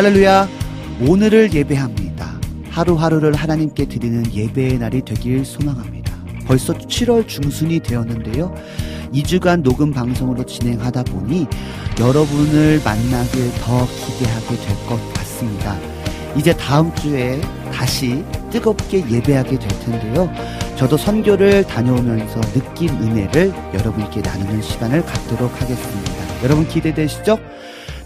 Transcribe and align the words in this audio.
할렐루야. 0.00 0.48
오늘을 1.06 1.52
예배합니다. 1.52 2.40
하루하루를 2.70 3.34
하나님께 3.34 3.84
드리는 3.84 4.24
예배의 4.32 4.78
날이 4.78 5.02
되길 5.02 5.44
소망합니다. 5.44 6.10
벌써 6.46 6.72
7월 6.72 7.28
중순이 7.28 7.80
되었는데요. 7.80 8.54
2주간 9.12 9.62
녹음 9.62 9.92
방송으로 9.92 10.46
진행하다 10.46 11.02
보니 11.02 11.46
여러분을 12.00 12.80
만나길 12.82 13.52
더 13.60 13.86
기대하게 13.86 14.56
될 14.56 14.86
것 14.88 15.12
같습니다. 15.12 15.76
이제 16.34 16.56
다음 16.56 16.94
주에 16.94 17.38
다시 17.70 18.24
뜨겁게 18.50 19.04
예배하게 19.06 19.58
될 19.58 19.68
텐데요. 19.80 20.32
저도 20.76 20.96
선교를 20.96 21.64
다녀오면서 21.64 22.40
느낀 22.52 22.88
은혜를 22.88 23.52
여러분께 23.74 24.22
나누는 24.22 24.62
시간을 24.62 25.04
갖도록 25.04 25.60
하겠습니다. 25.60 26.42
여러분 26.42 26.66
기대되시죠? 26.66 27.36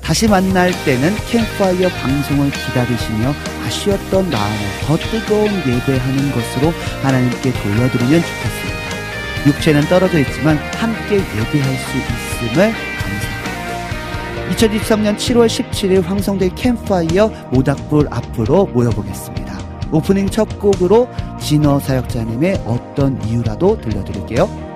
다시 0.04 0.28
만날 0.28 0.70
때는 0.84 1.14
캠파이어 1.30 1.88
방송을 1.88 2.50
기다리시며 2.50 3.34
아쉬웠던 3.64 4.30
마음을 4.30 4.58
더 4.86 4.96
뜨거운 4.98 5.46
예배하는 5.46 6.30
것으로 6.32 6.72
하나님께 7.02 7.52
돌려드리면 7.52 8.20
좋겠습니다. 8.20 8.84
육체는 9.46 9.82
떨어져 9.88 10.18
있지만 10.20 10.58
함께 10.76 11.16
예배할 11.16 11.76
수 11.76 11.96
있음을 11.96 12.74
감사합니다. 13.00 13.44
2023년 14.50 15.16
7월 15.16 15.46
17일 15.46 16.02
황성대 16.02 16.50
캠파이어 16.50 17.28
모닥불 17.50 18.08
앞으로 18.10 18.66
모여보겠습니다. 18.66 19.58
오프닝 19.90 20.28
첫 20.28 20.58
곡으로 20.58 21.08
진어 21.40 21.80
사역자님의 21.80 22.62
어떤 22.66 23.22
이유라도 23.24 23.80
들려드릴게요. 23.80 24.73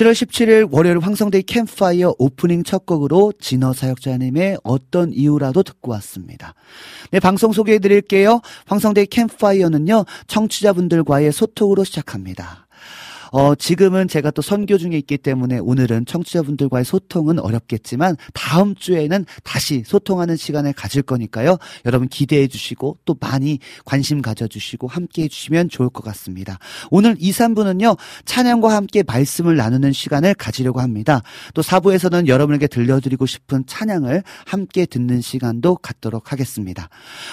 (7월 0.00 0.12
17일) 0.12 0.68
월요일 0.72 0.98
황성대이 0.98 1.42
캠파이어 1.42 2.14
오프닝 2.18 2.64
첫 2.64 2.86
곡으로 2.86 3.34
진어 3.38 3.74
사역자님의 3.74 4.56
어떤 4.62 5.12
이유라도 5.12 5.62
듣고 5.62 5.90
왔습니다. 5.92 6.54
네, 7.10 7.20
방송 7.20 7.52
소개해 7.52 7.80
드릴게요. 7.80 8.40
황성대이 8.64 9.06
캠파이어는요, 9.06 10.06
청취자분들과의 10.26 11.32
소통으로 11.32 11.84
시작합니다. 11.84 12.66
어, 13.32 13.54
지금은 13.54 14.08
제가 14.08 14.32
또 14.32 14.42
선교 14.42 14.76
중에 14.78 14.96
있기 14.98 15.16
때문에 15.18 15.58
오늘은 15.58 16.06
청취자분들과의 16.06 16.84
소통은 16.84 17.38
어렵겠지만 17.38 18.16
다음 18.34 18.74
주에는 18.74 19.24
다시 19.44 19.84
소통하는 19.86 20.34
시간을 20.36 20.72
가질 20.72 21.02
거니까요. 21.02 21.56
여러분 21.86 22.08
기대해 22.08 22.48
주시고 22.48 22.98
또 23.04 23.14
많이 23.20 23.60
관심 23.84 24.20
가져 24.22 24.48
주시고 24.48 24.88
함께 24.88 25.22
해 25.24 25.28
주시면 25.28 25.68
좋을 25.68 25.90
것 25.90 26.02
같습니다. 26.04 26.58
오늘 26.90 27.14
2, 27.18 27.30
3부는요. 27.30 27.98
찬양과 28.24 28.74
함께 28.74 29.04
말씀을 29.06 29.56
나누는 29.56 29.92
시간을 29.92 30.32
가지려고 30.34 30.80
합니다. 30.80 31.22
또 31.54 31.62
4부에서는 31.62 32.26
여러분에게 32.26 32.66
들려드리고 32.66 33.26
싶은 33.26 33.64
찬양을 33.66 34.24
함께 34.46 34.86
듣는 34.86 35.20
시간도 35.20 35.76
갖도록 35.76 36.32
하겠습니다. 36.32 36.88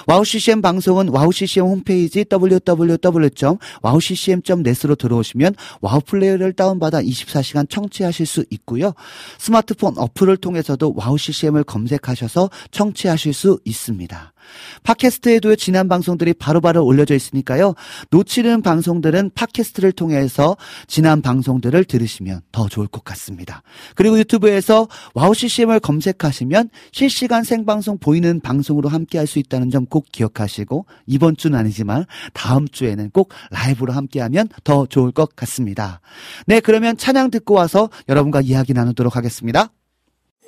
와우 0.05 0.23
CCM 0.23 0.61
방송은 0.61 1.09
와우 1.09 1.31
CCM 1.31 1.65
홈페이지 1.65 2.23
www.wowccm.net으로 2.31 4.95
들어오시면 4.95 5.55
와우 5.87 6.01
플레이어를 6.01 6.51
다운받아 6.51 7.01
24시간 7.01 7.69
청취하실 7.69 8.25
수 8.25 8.43
있고요. 8.49 8.93
스마트폰 9.37 9.97
어플을 9.97 10.35
통해서도 10.35 10.93
와우 10.97 11.17
CCM을 11.17 11.63
검색하셔서 11.63 12.49
청취하실 12.71 13.33
수 13.33 13.59
있습니다. 13.63 14.33
팟캐스트에도 14.83 15.55
지난 15.55 15.87
방송들이 15.87 16.33
바로 16.33 16.61
바로 16.61 16.85
올려져 16.85 17.15
있으니까요. 17.15 17.73
놓치는 18.11 18.61
방송들은 18.61 19.31
팟캐스트를 19.33 19.91
통해서 19.93 20.57
지난 20.87 21.21
방송들을 21.21 21.83
들으시면 21.85 22.41
더 22.51 22.67
좋을 22.67 22.87
것 22.87 23.03
같습니다. 23.03 23.63
그리고 23.95 24.19
유튜브에서 24.19 24.87
와우 25.13 25.33
CCM을 25.33 25.79
검색하시면 25.79 26.69
실시간 26.91 27.43
생방송 27.43 27.97
보이는 27.97 28.39
방송으로 28.41 28.89
함께 28.89 29.17
할 29.17 29.27
수 29.27 29.39
있다는 29.39 29.69
점 29.71 29.87
꼭 29.89 30.05
기억하시고 30.11 30.85
이번 31.05 31.37
주는 31.37 31.57
아니지만 31.57 32.05
다음 32.33 32.67
주에는 32.67 33.11
꼭 33.11 33.29
라이브로 33.51 33.93
함께 33.93 34.19
하면 34.21 34.47
더 34.63 34.85
좋을 34.85 35.11
것 35.11 35.35
같습니다. 35.35 36.01
네, 36.45 36.59
그러면 36.59 36.97
찬양 36.97 37.31
듣고 37.31 37.53
와서 37.53 37.89
여러분과 38.09 38.41
이야기 38.41 38.73
나누도록 38.73 39.15
하겠습니다. 39.15 39.69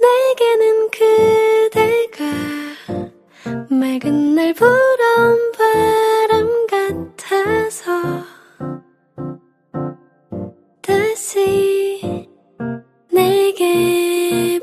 내게는 0.01 0.89
그대가 0.91 3.18
맑은 3.45 4.35
날 4.35 4.53
불어온 4.53 5.51
바람 5.53 6.67
같아서 6.67 8.23
다시 10.81 12.27
내게 13.11 14.59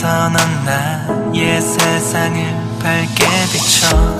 서넌 0.00 0.64
나의 0.64 1.60
세상을 1.60 2.78
밝게 2.82 3.22
비춰 3.52 4.19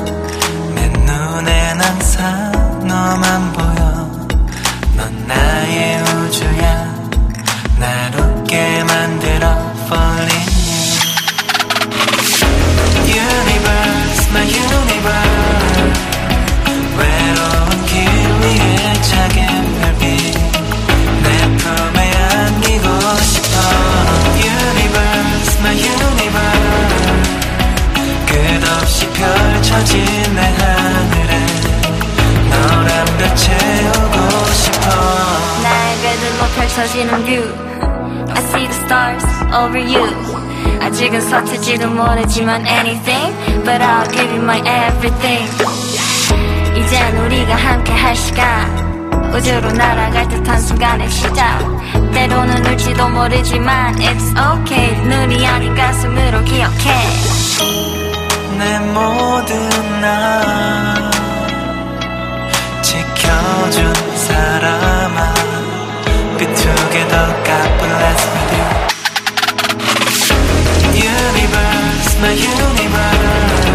서투지도 41.31 41.89
모르지만 41.89 42.67
anything 42.67 43.35
But 43.65 43.81
I'll 43.81 44.11
give 44.11 44.31
you 44.33 44.43
my 44.43 44.59
everything. 44.59 45.49
이젠 46.77 47.17
우리가 47.19 47.55
함께 47.55 47.93
할 47.93 48.17
시간. 48.17 49.33
우주로 49.33 49.71
날아갈 49.73 50.29
듯한 50.29 50.61
순간의 50.61 51.09
시작. 51.09 51.61
때로는 52.13 52.67
울지도 52.67 53.09
모르지만 53.09 53.95
It's 53.97 54.59
okay. 54.59 54.97
눈이 55.07 55.47
아닌 55.47 55.75
가슴으로 55.75 56.43
기억해 56.45 57.30
내 58.61 58.79
모든 58.79 59.69
나 60.03 61.11
지켜준 62.83 63.95
사람아 64.17 65.35
Be 66.37 66.47
together 66.55 67.27
God 67.43 67.71
bless 67.79 68.21
with 68.35 68.53
you 68.53 68.67
Universe 70.93 72.13
my 72.21 72.37
universe 72.37 73.71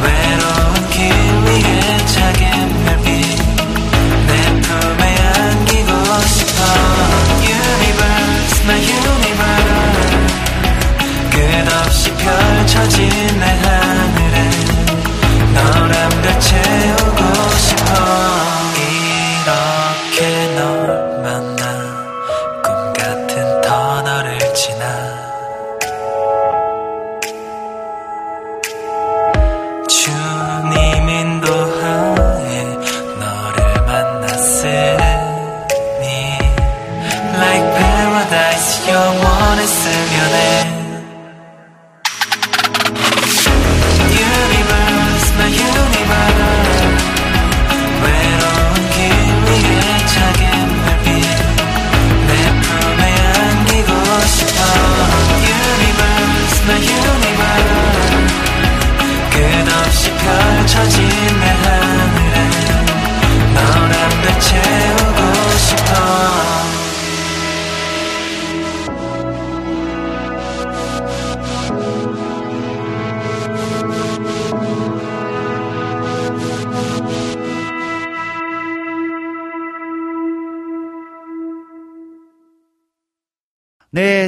외로운 0.00 0.72
길 0.88 1.12
위에 1.44 1.98
작은 2.06 2.42
별빛 2.86 3.04
내 4.26 4.32
품에 4.62 5.02
안기고 5.36 5.90
싶어 6.24 6.58
Universe 7.44 8.56
my 8.64 8.80
universe 8.80 9.76
끝없이 11.30 12.04
펼쳐진 12.66 13.08
내 13.38 13.46
하늘에 13.46 14.50
너란 15.54 16.08
별 16.22 16.40
채우고 16.40 17.25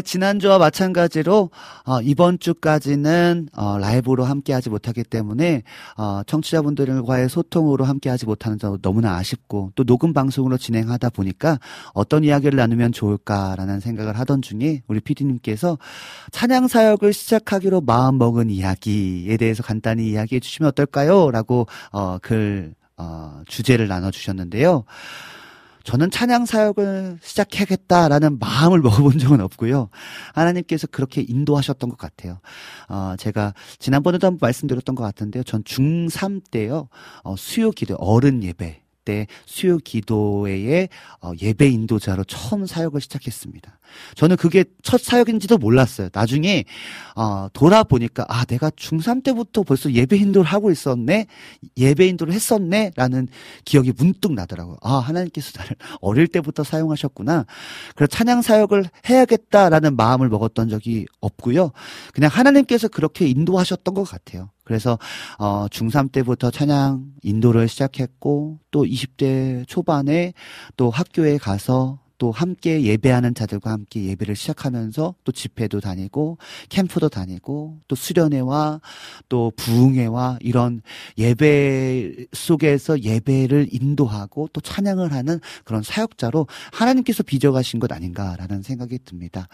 지난주와 0.09 0.57
마찬가지로 0.57 1.51
어, 1.85 2.01
이번 2.01 2.39
주까지는 2.39 3.51
어, 3.55 3.77
라이브로 3.79 4.25
함께하지 4.25 4.71
못하기 4.71 5.05
때문에 5.05 5.63
어, 5.99 6.23
청취자분들과의 6.27 7.29
소통으로 7.29 7.85
함께하지 7.85 8.25
못하는 8.25 8.59
점 8.59 8.79
너무나 8.81 9.17
아쉽고 9.17 9.73
또 9.75 9.85
녹음 9.85 10.15
방송으로 10.15 10.57
진행하다 10.57 11.11
보니까 11.11 11.59
어떤 11.93 12.25
이야기를 12.25 12.57
나누면 12.57 12.93
좋을까라는 12.93 13.81
생각을 13.81 14.19
하던 14.19 14.41
중에 14.41 14.83
우리 14.89 15.01
PD님께서 15.01 15.77
찬양 16.33 16.69
사역을 16.69 17.13
시작하기로 17.13 17.83
마음 17.83 18.17
먹은 18.17 18.49
이야기에 18.49 19.37
대해서 19.37 19.63
간단히 19.63 20.09
이야기해 20.09 20.41
주시면 20.41 20.69
어떨까요?라고 20.69 21.67
어, 21.93 22.17
글 22.23 22.75
어, 22.97 23.43
주제를 23.47 23.89
나눠 23.89 24.11
주셨는데요. 24.11 24.85
저는 25.89 26.11
찬양 26.11 26.45
사역을 26.45 27.19
시작해야겠다라는 27.23 28.39
마음을 28.39 28.81
먹어본 28.85 29.19
적은 29.19 29.41
없고요. 29.41 29.89
하나님께서 30.35 30.87
그렇게 30.87 31.25
인도하셨던 31.27 31.89
것 31.89 31.97
같아요. 31.97 32.41
어, 32.91 33.15
제가 33.19 33.55
지난번에도 33.79 34.27
한번 34.27 34.39
말씀드렸던 34.43 34.95
것 34.95 35.03
같은데요. 35.03 35.45
전 35.45 35.65
중3 35.65 36.43
때요, 36.51 36.91
어, 37.25 37.37
수요 37.39 37.71
기도, 37.71 37.95
어른 37.95 38.43
예배 38.45 38.83
때 39.07 39.27
수요 39.47 39.79
기도회의 39.79 40.91
어, 41.23 41.33
예배 41.41 41.69
인도자로 41.69 42.25
처음 42.25 42.67
사역을 42.67 43.01
시작했습니다. 43.01 43.78
저는 44.15 44.37
그게 44.37 44.65
첫 44.83 45.01
사역인지도 45.01 45.59
몰랐어요. 45.59 46.09
나중에 46.13 46.65
어, 47.15 47.49
돌아보니까 47.53 48.25
아 48.29 48.45
내가 48.45 48.71
중3 48.71 49.23
때부터 49.23 49.63
벌써 49.63 49.93
예배 49.93 50.17
인도를 50.17 50.47
하고 50.47 50.71
있었네, 50.71 51.27
예배 51.77 52.07
인도를 52.07 52.33
했었네라는 52.33 53.29
기억이 53.65 53.93
문득 53.97 54.33
나더라고요. 54.33 54.77
아 54.83 54.95
하나님께서 54.95 55.53
나를 55.57 55.77
어릴 56.01 56.27
때부터 56.29 56.65
사용하셨구나. 56.65 57.47
그래서 57.95 58.09
찬양 58.09 58.43
사역을 58.43 58.85
해야겠다라는 59.09 59.97
마음을 59.97 60.29
먹었던 60.29 60.69
적이 60.69 61.07
없고요. 61.21 61.73
그냥 62.13 62.31
하나님께서 62.33 62.89
그렇게 62.89 63.27
인도하셨던 63.27 63.95
것 63.95 64.05
같아요. 64.05 64.51
그래서 64.65 64.99
어 65.39 65.67
중3 65.71 66.13
때부터 66.13 66.51
찬양 66.51 67.05
인도를 67.23 67.69
시작했고 67.69 68.59
또 68.71 68.85
20대 68.85 69.67
초반에 69.67 70.35
또 70.77 70.91
학교에 70.91 71.39
가서 71.39 71.99
또 72.19 72.33
함께 72.33 72.83
예배하는 72.83 73.35
자들과 73.35 73.71
함께 73.71 74.05
예배를 74.05 74.37
시작하면서 74.37 75.15
또 75.25 75.33
집회도 75.33 75.81
다니고 75.81 76.39
캠프도 76.69 77.09
다니고 77.09 77.79
또 77.87 77.97
수련회와 77.97 78.81
또 79.29 79.53
부흥회와 79.57 80.39
이런 80.41 80.83
예배 81.17 82.27
속에서 82.33 83.01
예배를 83.01 83.69
인도하고 83.71 84.49
또 84.53 84.61
찬양을 84.61 85.13
하는 85.13 85.41
그런 85.65 85.83
사역자로 85.83 86.47
하나님께서 86.73 87.23
빚어가신 87.23 87.79
것 87.81 87.93
아닌가라는 87.93 88.63
생각이 88.63 88.99
듭니다. 89.05 89.49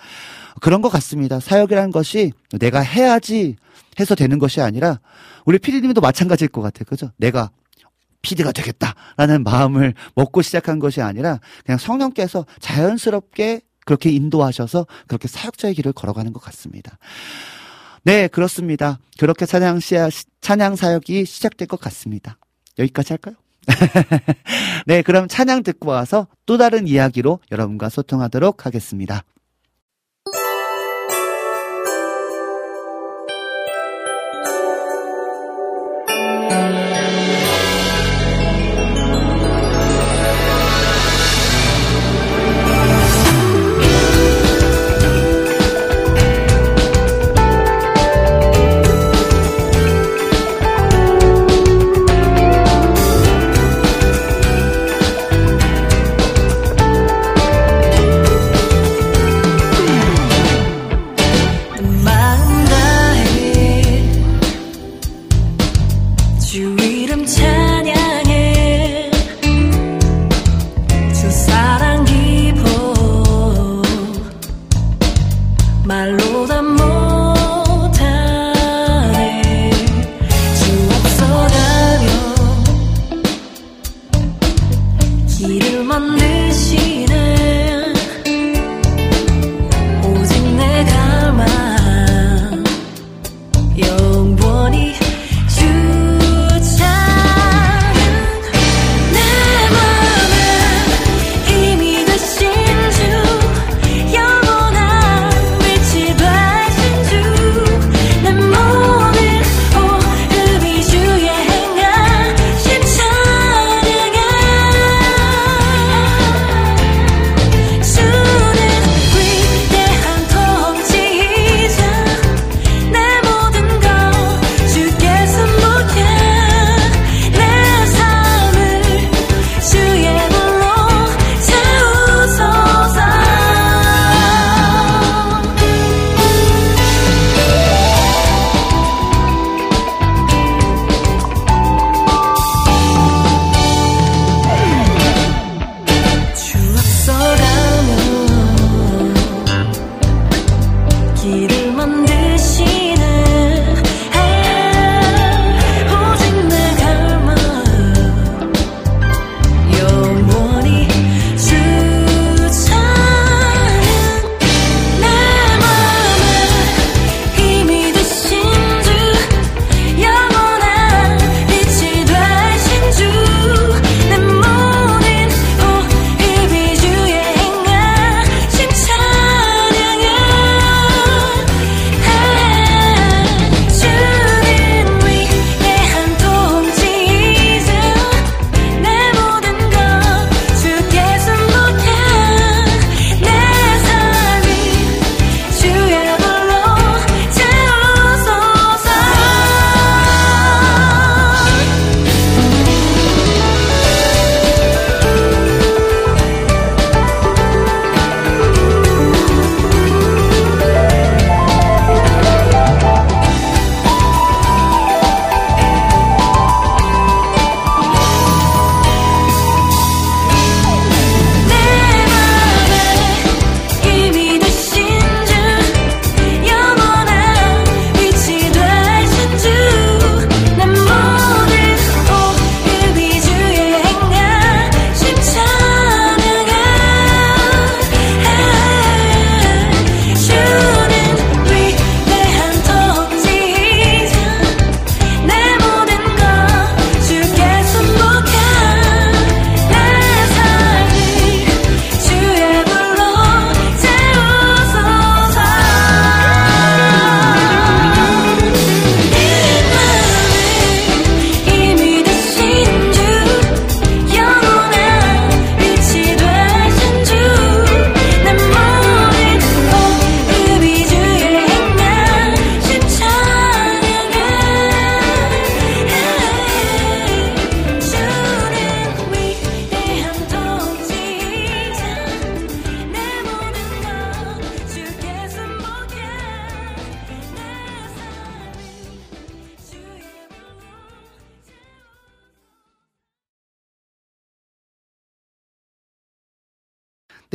그런 0.61 0.83
것 0.83 0.89
같습니다. 0.89 1.41
사역이라는 1.41 1.91
것이 1.91 2.33
내가 2.59 2.81
해야지 2.81 3.57
해서 4.01 4.15
되는 4.15 4.39
것이 4.39 4.61
아니라 4.61 5.01
우리 5.45 5.59
피디님도 5.59 6.01
마찬가지일 6.01 6.49
것 6.49 6.63
같아요. 6.63 6.85
그죠? 6.87 7.11
내가 7.17 7.51
PD가 8.25 8.51
되겠다라는 8.53 9.45
마음을 9.45 9.95
먹고 10.15 10.43
시작한 10.43 10.79
것이 10.81 11.01
아니라 11.01 11.39
그냥 11.65 11.79
성령께서 11.79 12.47
자연스럽게 12.59 13.61
그렇게 13.85 14.11
인도하셔서 14.11 14.87
그렇게 15.07 15.29
사역자의 15.29 15.75
길을 15.75 15.93
걸어가는 15.93 16.33
것 16.33 16.43
같습니다. 16.43 16.99
네, 18.03 18.29
그렇습니다. 18.29 18.99
그렇게 19.19 19.47
찬양 19.47 19.81
시 19.81 19.95
찬양 20.41 20.77
사역이 20.77 21.25
시작될 21.27 21.69
것 21.69 21.79
같습니다. 21.81 22.39
여기까지 22.79 23.13
할까요? 23.13 23.35
네, 24.87 25.03
그럼 25.03 25.29
찬양 25.29 25.63
듣고 25.63 25.91
와서 25.91 26.27
또 26.45 26.59
다른 26.59 26.89
이야기로 26.89 27.41
여러분과 27.51 27.89
소통하도록 27.89 28.67
하겠습니다. 28.67 29.23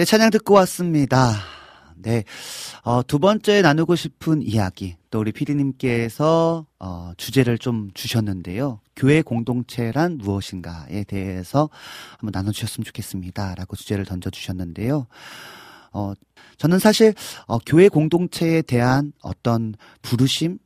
찬양 0.10 0.32
듣고 0.32 0.56
왔습니다. 0.56 1.36
네. 1.96 2.24
어, 2.82 3.04
두 3.04 3.20
번째 3.20 3.62
나누고 3.62 3.96
싶은 3.96 4.42
이야기. 4.42 4.96
또 5.12 5.20
우리 5.20 5.32
피디님께서, 5.32 6.66
어, 6.80 7.12
주제를 7.16 7.60
좀 7.60 7.92
주셨는데요. 7.94 8.80
교회 8.96 9.22
공동체란 9.22 10.18
무엇인가에 10.18 11.04
대해서 11.04 11.70
한번 12.18 12.32
나눠주셨으면 12.34 12.86
좋겠습니다. 12.86 13.54
라고 13.54 13.76
주제를 13.76 14.04
던져주셨는데요. 14.06 15.06
어, 15.94 16.14
저는 16.58 16.80
사실, 16.80 17.14
어, 17.46 17.60
교회 17.60 17.88
공동체에 17.88 18.64
대한 18.64 19.14
어떤 19.22 19.76
부르심, 20.02 20.58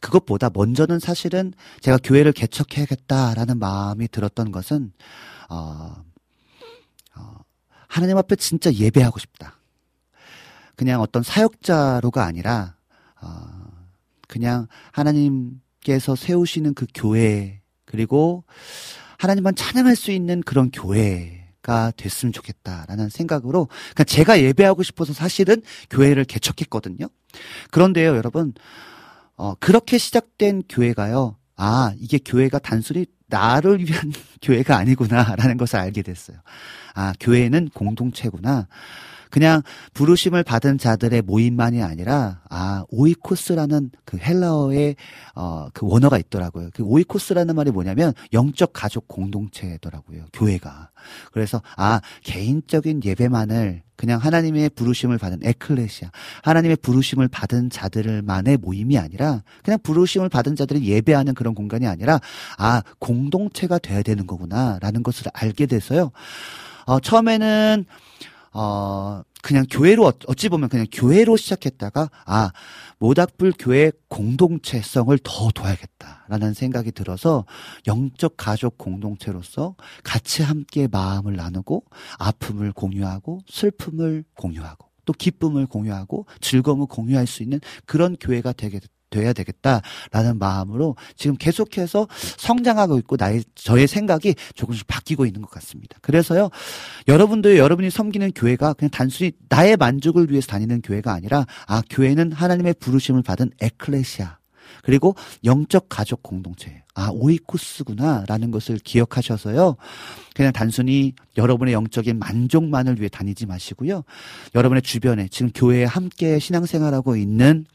그것보다 0.00 0.48
먼저는 0.54 1.00
사실은 1.00 1.52
제가 1.82 1.98
교회를 2.02 2.32
개척해야겠다라는 2.32 3.58
마음이 3.58 4.08
들었던 4.08 4.52
것은, 4.52 4.94
어, 5.50 5.56
어, 5.56 6.05
하나님 7.96 8.18
앞에 8.18 8.36
진짜 8.36 8.70
예배하고 8.70 9.18
싶다. 9.18 9.58
그냥 10.74 11.00
어떤 11.00 11.22
사역자로가 11.22 12.26
아니라 12.26 12.76
어, 13.22 13.28
그냥 14.28 14.66
하나님께서 14.92 16.14
세우시는 16.14 16.74
그 16.74 16.86
교회 16.94 17.62
그리고 17.86 18.44
하나님만 19.16 19.54
찬양할 19.54 19.96
수 19.96 20.10
있는 20.10 20.42
그런 20.42 20.70
교회가 20.70 21.92
됐으면 21.96 22.34
좋겠다라는 22.34 23.08
생각으로 23.08 23.68
그냥 23.94 24.04
제가 24.04 24.42
예배하고 24.42 24.82
싶어서 24.82 25.14
사실은 25.14 25.62
교회를 25.88 26.26
개척했거든요. 26.26 27.08
그런데요, 27.70 28.14
여러분 28.14 28.52
어, 29.36 29.54
그렇게 29.54 29.96
시작된 29.96 30.64
교회가요. 30.68 31.38
아, 31.56 31.94
이게 31.98 32.18
교회가 32.18 32.58
단순히 32.58 33.06
나를 33.28 33.80
위한 33.80 34.12
교회가 34.42 34.76
아니구나라는 34.76 35.56
것을 35.56 35.78
알게 35.78 36.02
됐어요. 36.02 36.38
아, 36.94 37.12
교회는 37.20 37.70
공동체구나. 37.74 38.68
그냥 39.36 39.60
부르심을 39.92 40.44
받은 40.44 40.78
자들의 40.78 41.20
모임만이 41.20 41.82
아니라 41.82 42.40
아 42.48 42.86
오이코스라는 42.88 43.90
그 44.06 44.16
헬라어의 44.16 44.96
어 45.34 45.68
그 45.74 45.86
원어가 45.86 46.16
있더라고요. 46.16 46.70
그 46.72 46.82
오이코스라는 46.82 47.54
말이 47.54 47.70
뭐냐면 47.70 48.14
영적 48.32 48.70
가족 48.72 49.08
공동체더라고요. 49.08 50.24
교회가. 50.32 50.88
그래서 51.32 51.60
아 51.76 52.00
개인적인 52.24 53.02
예배만을 53.04 53.82
그냥 53.96 54.18
하나님의 54.20 54.70
부르심을 54.70 55.18
받은 55.18 55.40
에클레시아, 55.42 56.10
하나님의 56.42 56.76
부르심을 56.76 57.28
받은 57.28 57.68
자들만의 57.68 58.56
모임이 58.56 58.98
아니라 58.98 59.42
그냥 59.62 59.78
부르심을 59.82 60.30
받은 60.30 60.56
자들이 60.56 60.86
예배하는 60.86 61.34
그런 61.34 61.54
공간이 61.54 61.86
아니라 61.86 62.20
아 62.56 62.82
공동체가 63.00 63.78
돼야 63.80 64.00
되는 64.00 64.26
거구나라는 64.26 65.02
것을 65.02 65.26
알게 65.34 65.66
돼서요. 65.66 66.10
어, 66.86 67.00
처음에는 67.00 67.84
어, 68.58 69.22
그냥 69.42 69.66
교회로, 69.70 70.06
어, 70.06 70.12
어찌 70.28 70.48
보면 70.48 70.70
그냥 70.70 70.86
교회로 70.90 71.36
시작했다가, 71.36 72.08
아, 72.24 72.52
모닥불 72.98 73.52
교회 73.58 73.92
공동체성을 74.08 75.16
더 75.22 75.50
둬야겠다라는 75.50 76.54
생각이 76.54 76.92
들어서 76.92 77.44
영적 77.86 78.38
가족 78.38 78.78
공동체로서 78.78 79.76
같이 80.02 80.42
함께 80.42 80.88
마음을 80.90 81.36
나누고 81.36 81.84
아픔을 82.18 82.72
공유하고 82.72 83.40
슬픔을 83.46 84.24
공유하고 84.34 84.88
또 85.04 85.12
기쁨을 85.12 85.66
공유하고 85.66 86.24
즐거움을 86.40 86.86
공유할 86.86 87.26
수 87.26 87.42
있는 87.42 87.60
그런 87.84 88.16
교회가 88.18 88.54
되게 88.54 88.80
돼야 89.10 89.32
되겠다라는 89.32 90.38
마음으로 90.38 90.96
지금 91.16 91.36
계속해서 91.36 92.08
성장하고 92.38 92.98
있고 92.98 93.16
나의 93.18 93.44
저의 93.54 93.86
생각이 93.86 94.34
조금씩 94.54 94.86
바뀌고 94.86 95.26
있는 95.26 95.42
것 95.42 95.50
같습니다. 95.50 95.98
그래서요 96.02 96.50
여러분도 97.08 97.56
여러분이 97.56 97.90
섬기는 97.90 98.32
교회가 98.32 98.74
그냥 98.74 98.90
단순히 98.90 99.32
나의 99.48 99.76
만족을 99.76 100.30
위해서 100.30 100.46
다니는 100.48 100.82
교회가 100.82 101.12
아니라 101.12 101.46
아 101.66 101.82
교회는 101.90 102.32
하나님의 102.32 102.74
부르심을 102.80 103.22
받은 103.22 103.50
에클레시아 103.60 104.38
그리고 104.82 105.14
영적 105.44 105.88
가족 105.88 106.22
공동체. 106.22 106.82
아, 106.94 107.10
오이코스구나라는 107.12 108.50
것을 108.50 108.78
기억하셔서요. 108.78 109.76
그냥 110.34 110.52
단순히 110.52 111.12
여러분의 111.36 111.74
영적인 111.74 112.18
만족만을 112.18 112.98
위해 112.98 113.08
다니지 113.08 113.46
마시고요. 113.46 114.02
여러분의 114.54 114.82
주변에 114.82 115.28
지금 115.28 115.50
교회에 115.52 115.84
함께 115.84 116.38
신앙생활하고 116.38 117.16
있는 117.16 117.66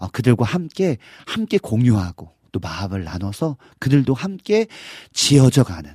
어, 0.00 0.08
그들과 0.08 0.44
함께 0.44 0.96
함께 1.26 1.58
공유하고 1.58 2.34
또 2.50 2.58
마음을 2.58 3.04
나눠서 3.04 3.56
그들도 3.78 4.12
함께 4.14 4.66
지어져 5.12 5.62
가는 5.62 5.94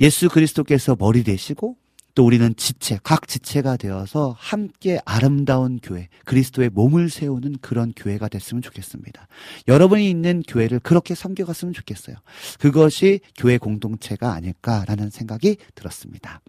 예수 0.00 0.28
그리스도께서 0.28 0.96
머리 0.98 1.22
되시고 1.22 1.76
또 2.14 2.26
우리는 2.26 2.54
지체, 2.56 2.98
각 3.02 3.26
지체가 3.26 3.78
되어서 3.78 4.36
함께 4.38 5.00
아름다운 5.06 5.78
교회, 5.82 6.08
그리스도의 6.24 6.68
몸을 6.70 7.08
세우는 7.08 7.56
그런 7.62 7.92
교회가 7.96 8.28
됐으면 8.28 8.60
좋겠습니다. 8.60 9.28
여러분이 9.66 10.10
있는 10.10 10.42
교회를 10.46 10.80
그렇게 10.80 11.14
섬겨갔으면 11.14 11.72
좋겠어요. 11.72 12.16
그것이 12.58 13.20
교회 13.36 13.56
공동체가 13.56 14.34
아닐까라는 14.34 15.08
생각이 15.08 15.56
들었습니다. 15.74 16.42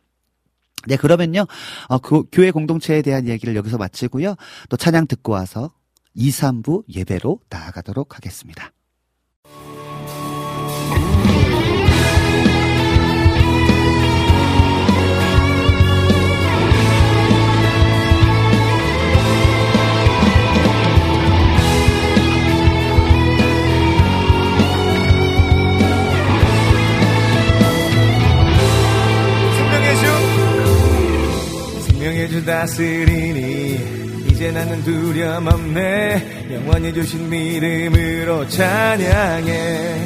네, 0.86 0.98
그러면요, 0.98 1.48
어, 1.88 1.98
그 2.00 2.24
교회 2.30 2.52
공동체에 2.52 3.02
대한 3.02 3.30
얘기를 3.30 3.56
여기서 3.56 3.78
마치고요. 3.78 4.36
또 4.68 4.76
찬양 4.76 5.08
듣고 5.08 5.32
와서 5.32 5.72
2, 6.16 6.30
3부 6.30 6.84
예배로 6.88 7.40
나아가도록 7.50 8.16
하겠습니다. 8.16 8.72
다스리니 32.64 33.93
이제 34.44 34.52
나는 34.52 34.84
두려움 34.84 35.48
없네. 35.48 36.50
영원히 36.52 36.94
주신 36.94 37.30
믿음으로 37.30 38.46
찬양해. 38.50 40.06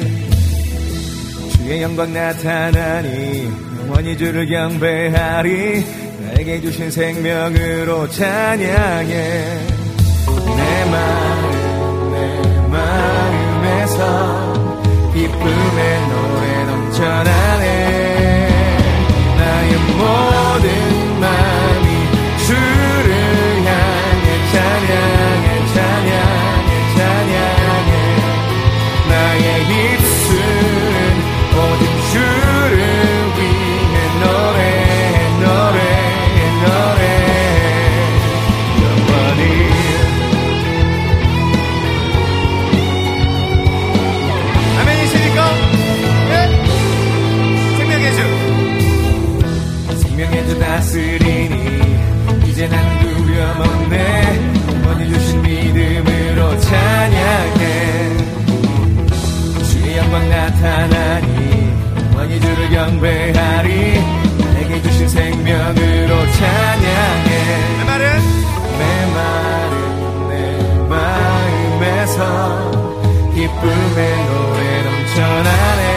주의 1.56 1.82
영광 1.82 2.12
나타나니 2.12 3.50
영원히 3.80 4.16
주를 4.16 4.46
경배하리. 4.46 5.84
나에게 6.22 6.60
주신 6.60 6.88
생명으로 6.88 8.08
찬양해. 8.10 9.08
내 10.56 10.84
마음 10.88 12.12
내 12.12 12.40
마음에서 12.68 14.02
기쁨의 15.14 16.00
노래 16.10 16.64
넘쳐나네. 16.64 17.66
나의 19.36 19.76
모든 19.98 20.87
나타나니 60.58 61.72
영원히 62.12 62.40
주를 62.40 62.70
경배하리 62.70 64.00
나에게 64.38 64.82
주신 64.82 65.08
생명으로 65.08 66.32
찬양해. 66.32 67.28
내 67.78 67.84
말은? 67.84 68.20
내 68.78 68.82
말은 69.14 70.28
내 70.28 70.34
마음에서 70.88 72.20
기쁨의 73.34 74.26
노래 74.26 74.82
넘쳐나네 74.82 75.87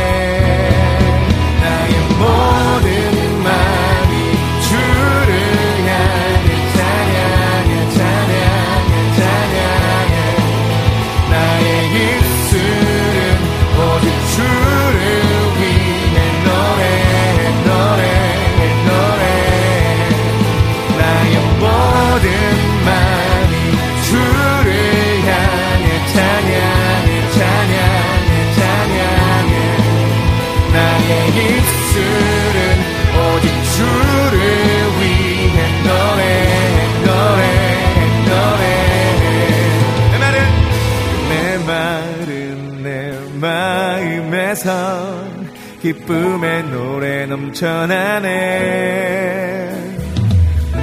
기쁨의 45.82 46.64
노래 46.66 47.26
넘쳐나네. 47.26 48.30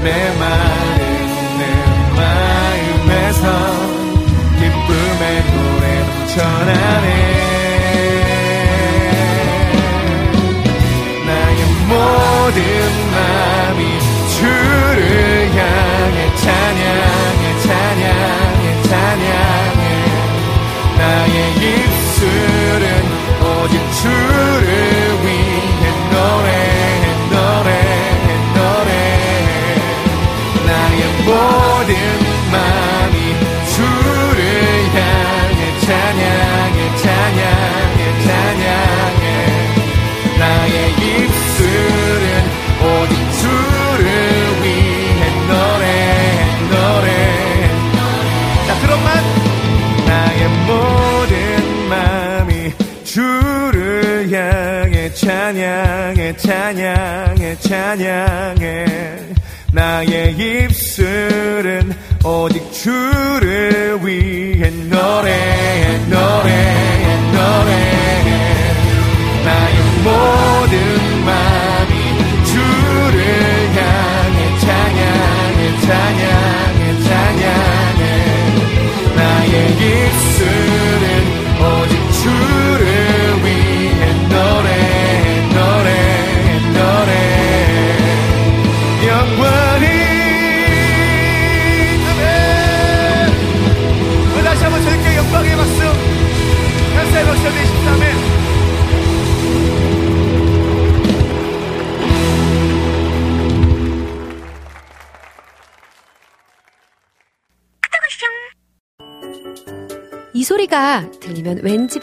내 0.03 0.39
마음 0.39 0.99
내 1.59 1.63
마음에서 2.17 3.45
기쁨의 4.59 5.23
노래 5.55 5.85
넘쳐나네 6.01 7.18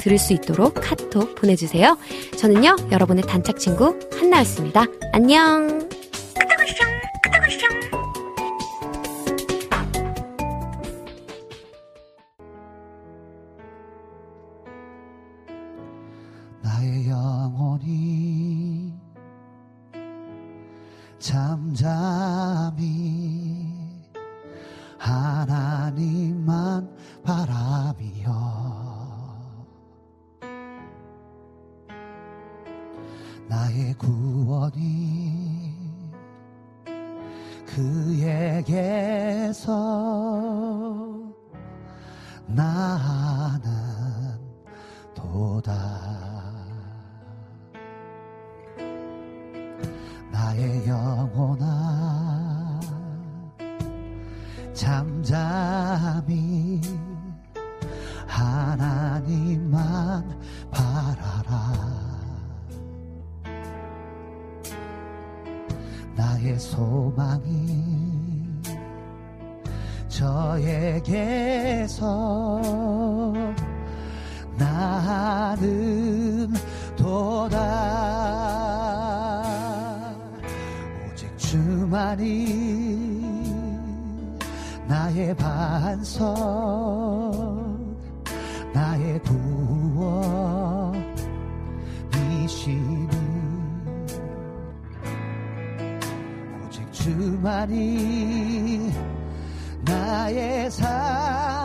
들을 0.00 0.18
수 0.18 0.32
있도록 0.32 0.74
카톡 0.74 1.34
보내주세요. 1.34 1.96
저는요 2.36 2.76
여러분의 2.90 3.24
단짝 3.24 3.58
친구 3.58 3.98
한나였습니다. 4.18 4.86
안녕. 5.12 5.88
나의 16.62 17.08
영혼이 17.08 18.94
잠잠히 21.18 22.80
하나님만 24.98 26.88
바라비 27.22 28.24
나의 33.50 33.92
구원이 33.94 35.74
그에게서 37.66 39.66
나는 42.46 43.70
도다. 45.16 45.72
나의 50.30 50.86
영혼아 50.86 52.80
잠잠히 54.72 56.80
하나님만 58.28 59.80
바라라 60.70 61.99
나의 66.20 66.58
소망이 66.58 68.12
저에게서 70.08 71.40
나는 74.58 76.52
도다. 76.94 77.56
오직 81.08 81.38
주만이 81.38 82.20
나의 84.86 85.34
반석 85.34 86.34
나의 88.74 89.18
구원 89.22 90.69
주만이 97.40 98.92
나의 99.82 100.70
산 100.70 101.59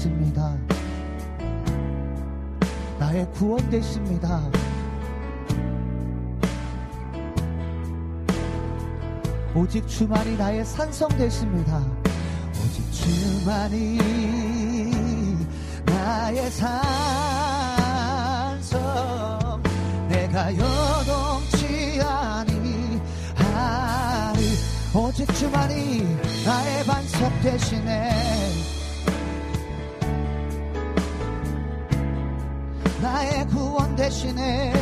되십니다. 0.00 0.56
나의 2.98 3.30
구원 3.32 3.68
되십니다. 3.68 4.50
오직 9.54 9.86
주만이 9.86 10.38
나의 10.38 10.64
산성 10.64 11.08
되십니다. 11.18 11.84
오직 12.62 12.90
주만이 12.92 13.98
나의 15.84 16.50
산성. 16.50 16.80
내가 20.08 20.56
여동치 20.56 22.00
아니 22.02 22.98
하리. 23.34 24.56
오직 24.94 25.26
주만이 25.34 26.02
나의 26.46 26.84
반석 26.84 27.30
되시네 27.42 28.79
나의 33.20 33.46
구원 33.48 33.94
되시네 33.96 34.72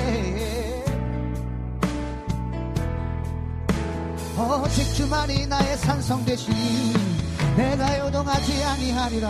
오직 4.38 4.94
주만이 4.94 5.48
나의 5.48 5.76
산성 5.78 6.24
되시니 6.24 6.94
내가 7.56 7.98
요동하지 7.98 8.62
아니하리라 8.62 9.28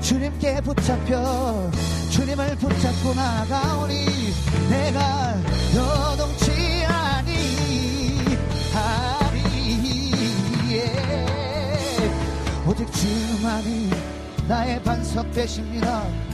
주님께 0.00 0.60
붙잡혀 0.60 1.68
주님을 2.10 2.54
붙잡고 2.58 3.14
나가오니 3.14 4.06
내가 4.70 5.34
요동치 5.74 6.84
아니하리 6.86 7.48
예. 10.70 12.12
오직 12.64 12.92
주만이 12.92 13.90
나의 14.46 14.80
반석 14.84 15.32
되십니다 15.32 16.28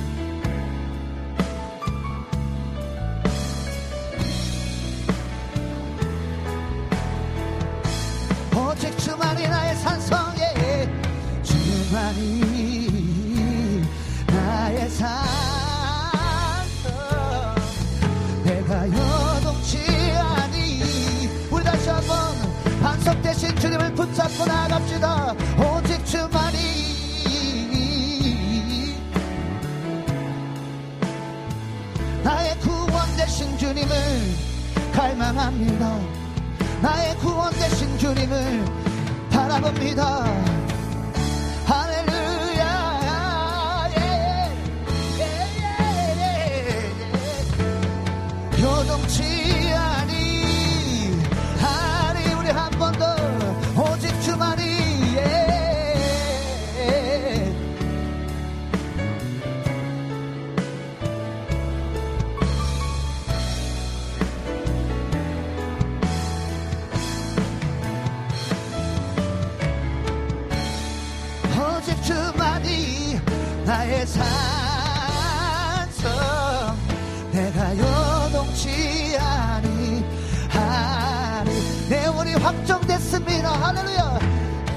확정됐습니다. 82.45 83.53
할렐루야. 83.53 84.18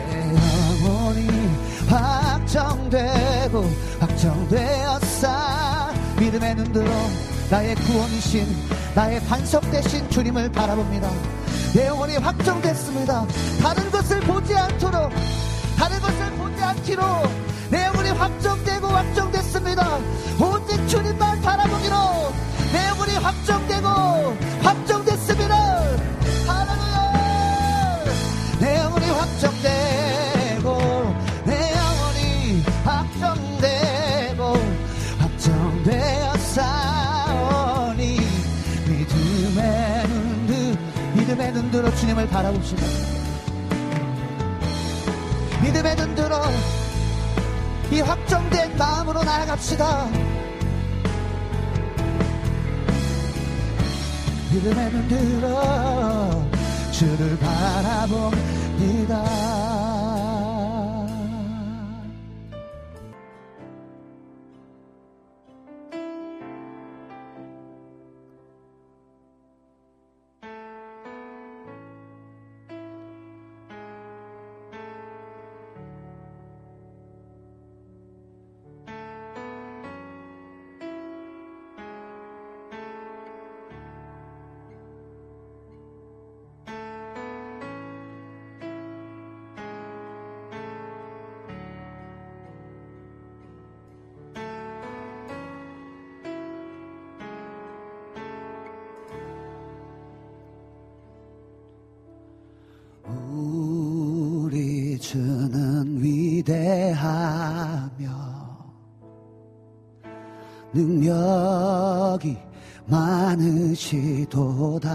내 0.10 0.34
영혼이 0.86 1.28
확정되고 1.90 3.66
확정되었사. 4.00 5.92
믿음의 6.18 6.56
눈으로 6.56 6.90
나의 7.50 7.76
구원이신 7.76 8.48
나의 8.96 9.20
반석 9.26 9.70
되신 9.70 10.10
주님을 10.10 10.50
바라봅니다. 10.52 11.10
내 11.76 11.88
영혼이 11.88 12.16
확정됐습니다. 12.16 13.28
다른 13.62 13.92
것을 13.92 14.22
보지 14.22 14.56
않도록 14.56 15.12
다른 15.78 16.00
것을 16.00 16.32
보지 16.32 16.64
않기로 16.64 17.04
내 17.70 17.86
영혼이 17.86 18.10
확정되고 18.12 18.88
확정됐습니다. 18.88 20.00
오직 20.40 20.88
주님만 20.88 21.42
바라보기로 21.42 21.96
내 22.72 22.88
영혼이 22.88 23.14
확정되고 23.16 23.88
확정됐습니다. 24.64 25.67
주님을 42.00 42.28
바라봅시다. 42.28 42.84
믿음의 45.64 45.96
눈 45.96 46.16
들어 46.16 46.42
이 47.92 48.02
확정된 48.02 48.78
마음으로 48.78 49.24
나아갑시다. 49.24 50.08
믿음의 54.52 54.92
눈 54.92 55.08
들어 55.08 56.46
주를 56.92 57.38
바라봅니다. 57.40 59.18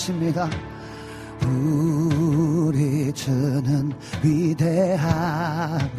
하십니다. 0.00 0.48
우리 1.42 3.12
주는 3.12 3.92
위대하며 4.22 5.90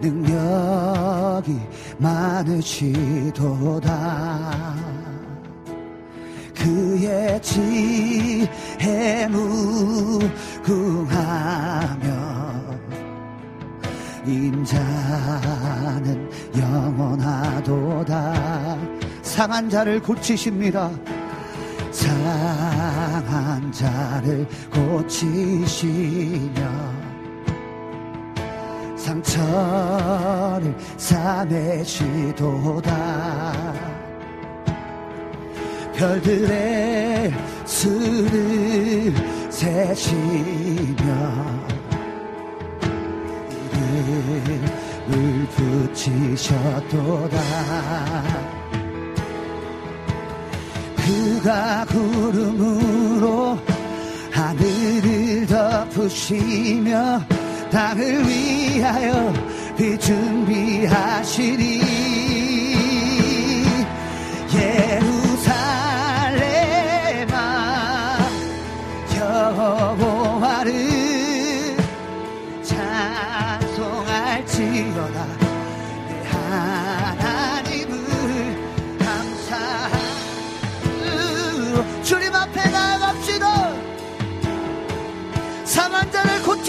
능력이 0.00 1.60
많으시도다. 1.98 3.14
그의 6.56 7.40
지혜 7.40 8.48
무궁하며 9.28 10.24
인자는 14.26 14.70
영원하도다. 16.58 18.24
상한 19.22 19.68
자를 19.70 20.00
고치십니다. 20.00 20.90
상한 22.24 23.70
자를 23.70 24.46
고치시며 24.72 26.54
상처를 28.96 30.74
싸매시도다. 30.96 32.24
별들의 35.94 37.30
수를 37.66 39.14
세시며 39.50 41.04
이름을 45.06 45.46
붙이셨도다. 45.94 47.36
그가 51.44 51.84
구름으로 51.84 53.58
하늘을 54.32 55.46
덮으시며 55.46 57.20
땅을 57.70 58.26
위하여 58.26 59.30
비 59.76 59.98
준비하시니 59.98 61.44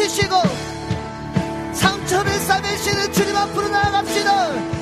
고치시고 0.05 0.35
상처를 1.73 2.31
싸매시는 2.31 3.11
주님 3.13 3.35
앞으로 3.35 3.69
나아갑시다 3.69 4.74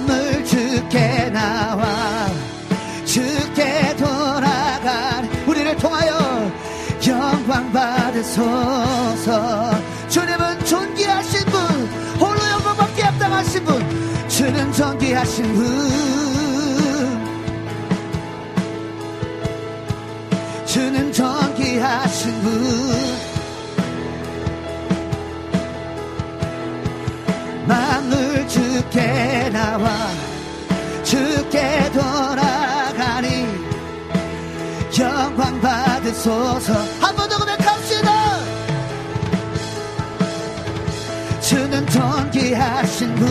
마음을 0.00 0.44
주께 0.44 1.30
나와 1.30 2.26
주께 3.04 3.94
돌아갈 3.96 5.28
우리를 5.46 5.76
통하여 5.76 6.50
영광 7.06 7.72
받으소서. 7.72 9.70
주님은 10.08 10.64
존귀하신 10.64 11.40
분 11.46 11.60
홀로 12.20 12.38
영광받게 12.50 13.02
합당하신 13.02 13.64
분 13.64 14.28
주는 14.28 14.72
존귀하신 14.72 15.54
분. 15.54 15.90
주는 20.66 21.12
존귀하신 21.12 22.42
분. 22.42 23.30
마음을 27.66 28.48
주 28.48 28.59
께 28.90 29.50
나와 29.50 29.88
주께 31.04 31.90
돌아가니 31.92 33.46
영광 34.98 35.60
받으소서. 35.60 36.74
한 37.00 37.16
번 37.16 37.28
더 37.28 37.38
고백합시다. 37.38 38.10
주는 41.40 41.86
존귀하신 41.86 43.14
분. 43.14 43.26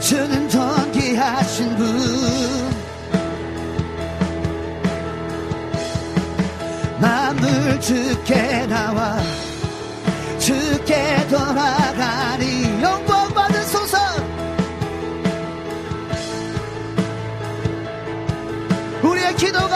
주는 0.00 0.48
존귀하신 0.48 1.76
분. 1.76 2.72
만물 7.00 7.80
주께 7.80 8.66
나와 8.66 9.16
주께 10.92 11.26
돌아가니 11.28 12.82
영광 12.82 13.32
받으소서 13.32 13.96
우리의 19.02 19.34
기도가 19.36 19.71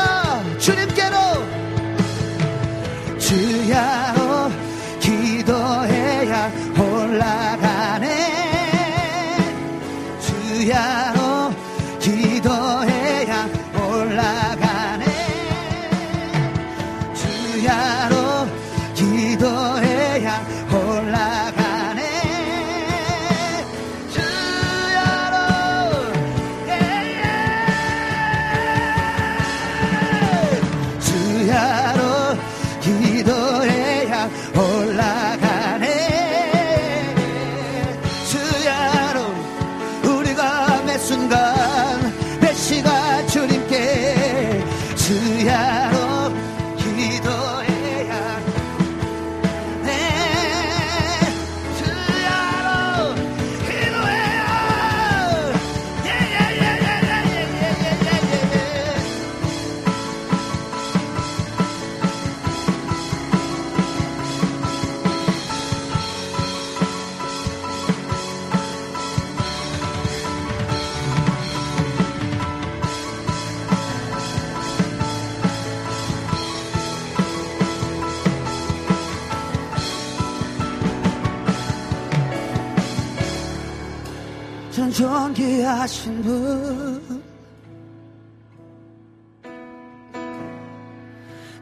하신 85.87 86.21
분 86.21 87.23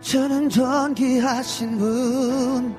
저는 0.00 0.48
존귀하신 0.48 1.76
분. 1.76 2.74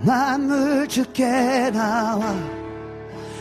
만물 0.00 0.88
주께 0.88 1.70
나와 1.70 2.34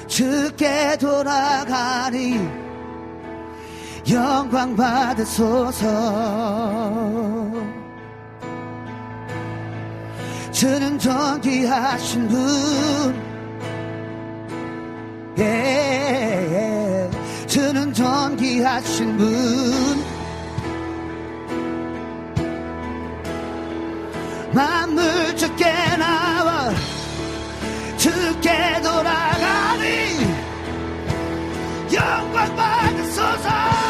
주께 0.07 0.95
돌아가니 0.99 2.39
영광 4.11 4.75
받으소서. 4.75 5.87
주는 10.51 10.99
존귀하신 10.99 12.27
분 12.27 13.22
예, 15.43 17.09
주는 17.47 17.93
존귀하신 17.93 19.17
분. 19.17 20.03
만물 24.53 25.35
주께 25.35 25.65
나와 25.97 26.71
주께 27.97 28.81
돌아가니 28.83 30.19
영광 31.91 32.55
받으소서 32.55 33.82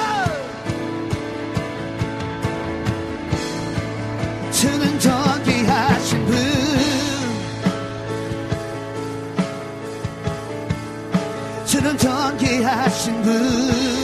존귀하신 12.04 13.22
분. 13.22 14.04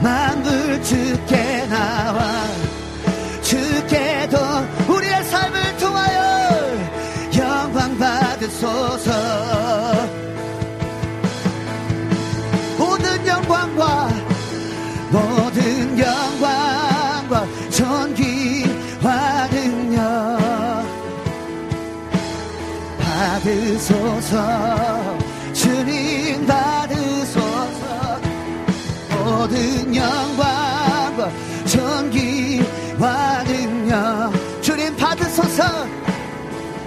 만물 0.00 0.80
주께 0.84 1.66
나와 1.66 2.44
주께도 3.42 4.38
우리의 4.88 5.24
삶을 5.24 5.76
통하여 5.78 6.78
영광 7.36 7.98
받으소서 7.98 9.57
받으소서. 23.48 25.18
주님 25.54 26.46
받으소서. 26.46 28.20
모든 29.10 29.94
영광과 29.94 31.30
존귀와 31.64 33.44
능력 33.44 34.32
주님 34.60 34.94
받으소서. 34.96 35.64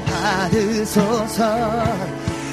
받으소서. 0.05 1.83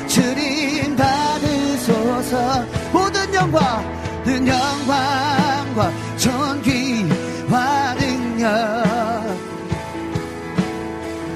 주님 0.07 0.97
받으소서. 0.97 2.65
모든 2.93 3.35
영광 3.35 3.99
모든 4.25 4.49
영광과 4.49 5.93
존귀와 6.17 7.95
능력 7.95 8.49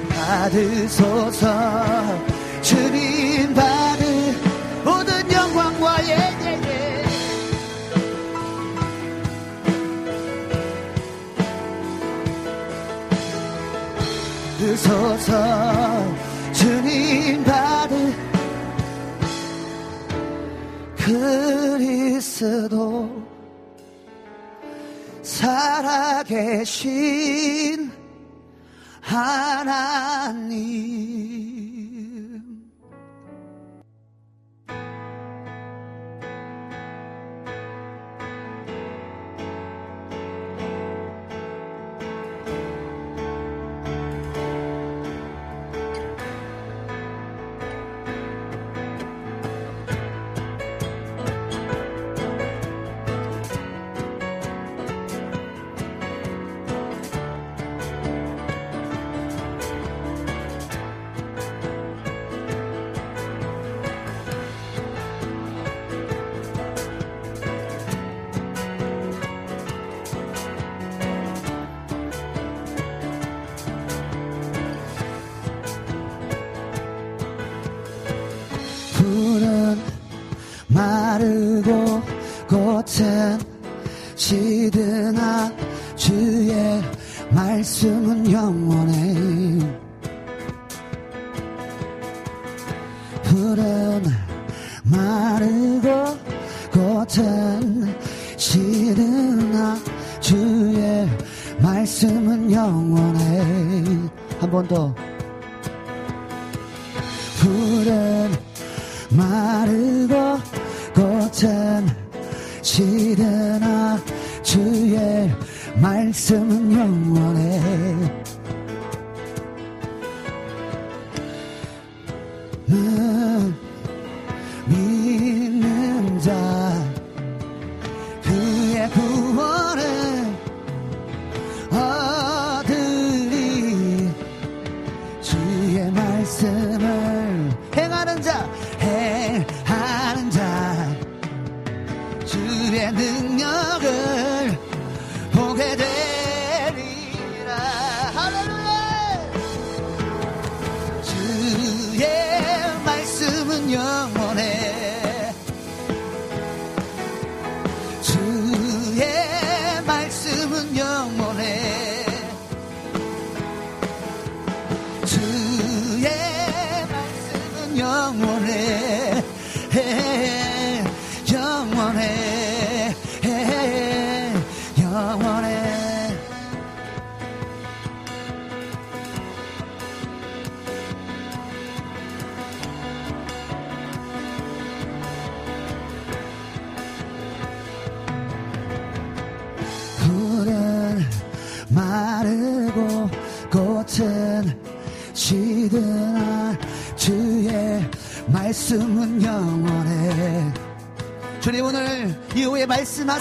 받으소서 0.09 2.32
주님 2.73 3.53
받으 3.53 4.03
모든 4.83 5.31
영광과 5.31 6.03
예예예. 6.07 7.03
받으소서 14.57 15.31
주님 16.53 17.43
받으 17.43 17.93
그리스도 20.95 22.73
살아계신 25.21 26.81
하나님 29.01 30.53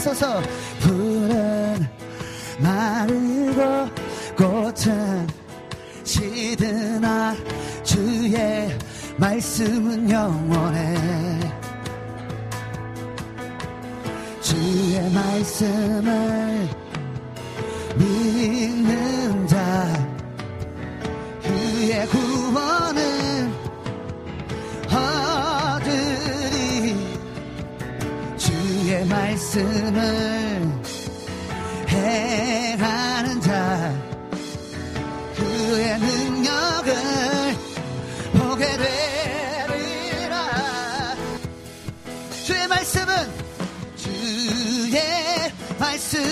말씀 0.05 0.32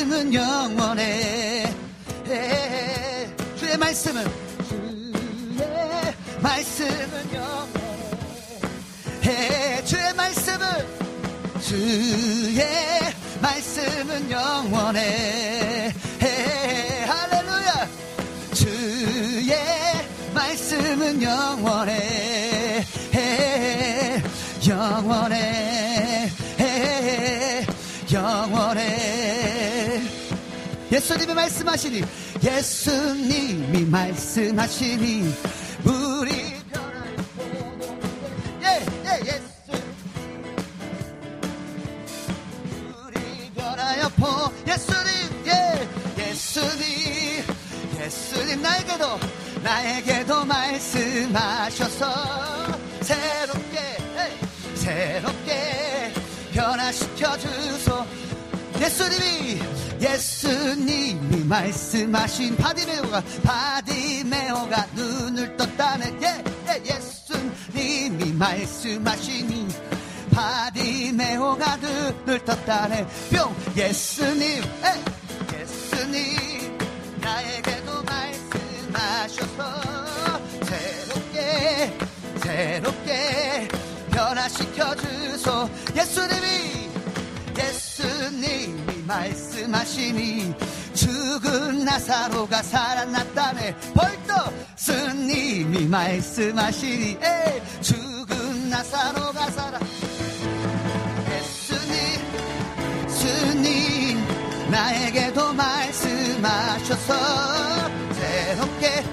말씀은 0.00 0.32
영원해. 0.32 1.74
주의 3.58 3.76
말씀은 3.76 4.24
주의 4.66 6.14
말씀은 6.40 7.34
영원해. 7.34 8.24
주의 9.84 10.14
말씀은 10.14 10.66
주의 11.60 12.64
말씀은 13.42 14.30
영원해. 14.30 15.92
할렐루야. 17.06 17.88
주의 18.54 19.54
말씀은 20.32 21.22
영원해. 21.22 22.86
영원해. 24.66 26.30
영원해 28.10 29.29
예수님이 30.92 31.34
말씀하시니 31.34 32.02
예수님이 32.42 33.84
말씀하시니 33.84 35.34
우리 35.84 36.30
예, 38.62 38.86
예, 39.04 39.20
예수님 44.66 45.30
예 45.46 45.88
예수님. 46.18 47.44
예수님 48.00 48.62
나에게도 48.62 49.20
나에게도 49.62 50.44
말씀하셔서 50.44 52.06
새롭게 53.02 53.78
예, 54.16 54.76
새롭게 54.76 56.12
변화시켜 56.52 57.38
주소 57.38 58.04
예수님이 58.80 59.60
예수님이 60.00 61.44
말씀하신 61.44 62.56
바디메오가 62.56 63.22
바디메오가 63.42 64.86
눈을 64.94 65.54
떴다네. 65.56 66.18
예, 66.22 66.42
예, 66.68 66.82
예수님이 66.94 68.32
말씀하시니 68.32 69.68
바디메오가 70.32 71.76
눈을 71.76 72.42
떴다네. 72.44 73.06
뿅 73.30 73.54
예수님 73.76 74.62
에, 74.62 75.58
예수님 75.58 76.78
나에게도 77.20 78.02
말씀하셔서 78.02 79.62
새롭게 80.64 81.98
새롭게 82.42 83.68
변화시켜 84.10 84.96
주소. 84.96 85.68
예수님이 85.94 86.89
예수님이 87.60 89.02
말씀하시니 89.06 90.54
죽은 90.94 91.84
나사로가 91.84 92.62
살아났다네. 92.62 93.76
벌떡 93.94 94.52
스님이 94.76 95.86
말씀하시니 95.86 97.18
에 97.22 97.62
죽은 97.80 98.70
나사로가 98.70 99.50
살아. 99.50 99.78
예수님 101.30 101.94
주님 103.18 104.70
나에게도 104.70 105.52
말씀하셔서 105.52 107.14
새롭게 108.12 109.04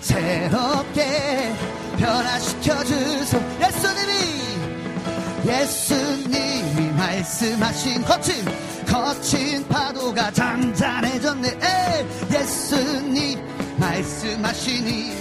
새롭게 0.00 1.54
변화시켜 1.98 2.84
주소. 2.84 3.40
예수님이 3.60 4.51
예수님이 5.44 6.92
말씀하신 6.96 8.04
거친 8.04 8.44
거친 8.86 9.66
파도가 9.68 10.30
잔잔해졌네. 10.30 11.58
예수님 12.32 13.40
말씀하시니 13.76 15.12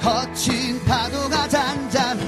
거친 0.00 0.84
파도가 0.84 1.48
잔잔 1.48 2.20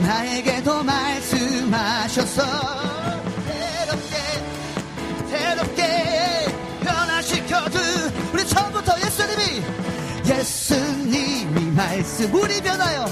나에게도 0.00 0.82
말씀하셔서 0.82 2.42
새롭게 3.44 4.16
새롭게 5.28 6.46
변화시켜주 6.80 7.78
우리 8.32 8.46
처음부터 8.46 8.94
예수님이 9.04 9.62
예수님이 10.26 11.70
말씀 11.72 12.34
우리 12.34 12.62
변하여 12.62 13.04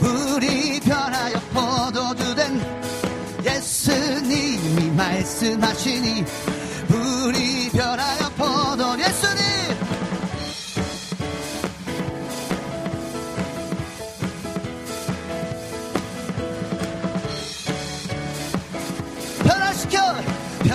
우리 0.00 0.80
변하여 0.80 1.38
포도주된 1.54 2.60
예수님이 3.46 4.90
말씀하시니 4.90 6.24
우리 6.90 7.70
변하여 7.70 8.28
포도 8.30 8.98
예수님 8.98 9.47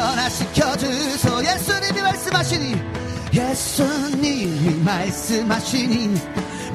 변화시켜 0.04 0.76
주소. 0.76 1.42
예수님이 1.46 2.02
말씀하시니 2.02 2.76
예수님이 3.34 4.84
말씀하시니 4.84 6.22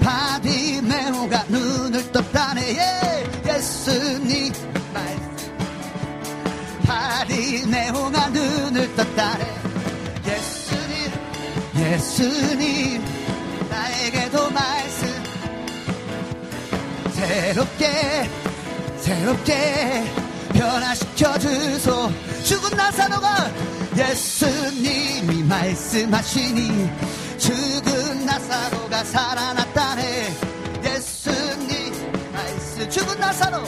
바디메오가 0.01 1.45
눈을 1.49 2.11
떴다네. 2.11 2.77
예 2.77 3.53
예수님. 3.53 4.53
말씀 4.95 5.59
바디메오가 6.87 8.29
눈을 8.29 8.97
떴다네. 8.97 9.45
예수님 10.27 11.13
예수님. 11.77 13.05
나에게도 13.69 14.51
말씀. 14.51 15.09
새롭게 17.13 18.31
새롭게 18.99 20.28
변화시켜 20.59 21.39
주소. 21.39 22.11
죽은 22.43 22.77
나사로가 22.77 23.49
예수님이 23.97 25.45
말씀하시니 25.45 26.91
죽은 27.39 28.27
나사로가 28.27 29.05
살아났다네. 29.05 30.35
예수님 30.85 32.33
말씀 32.33 32.91
죽은 32.91 33.21
나사로. 33.21 33.63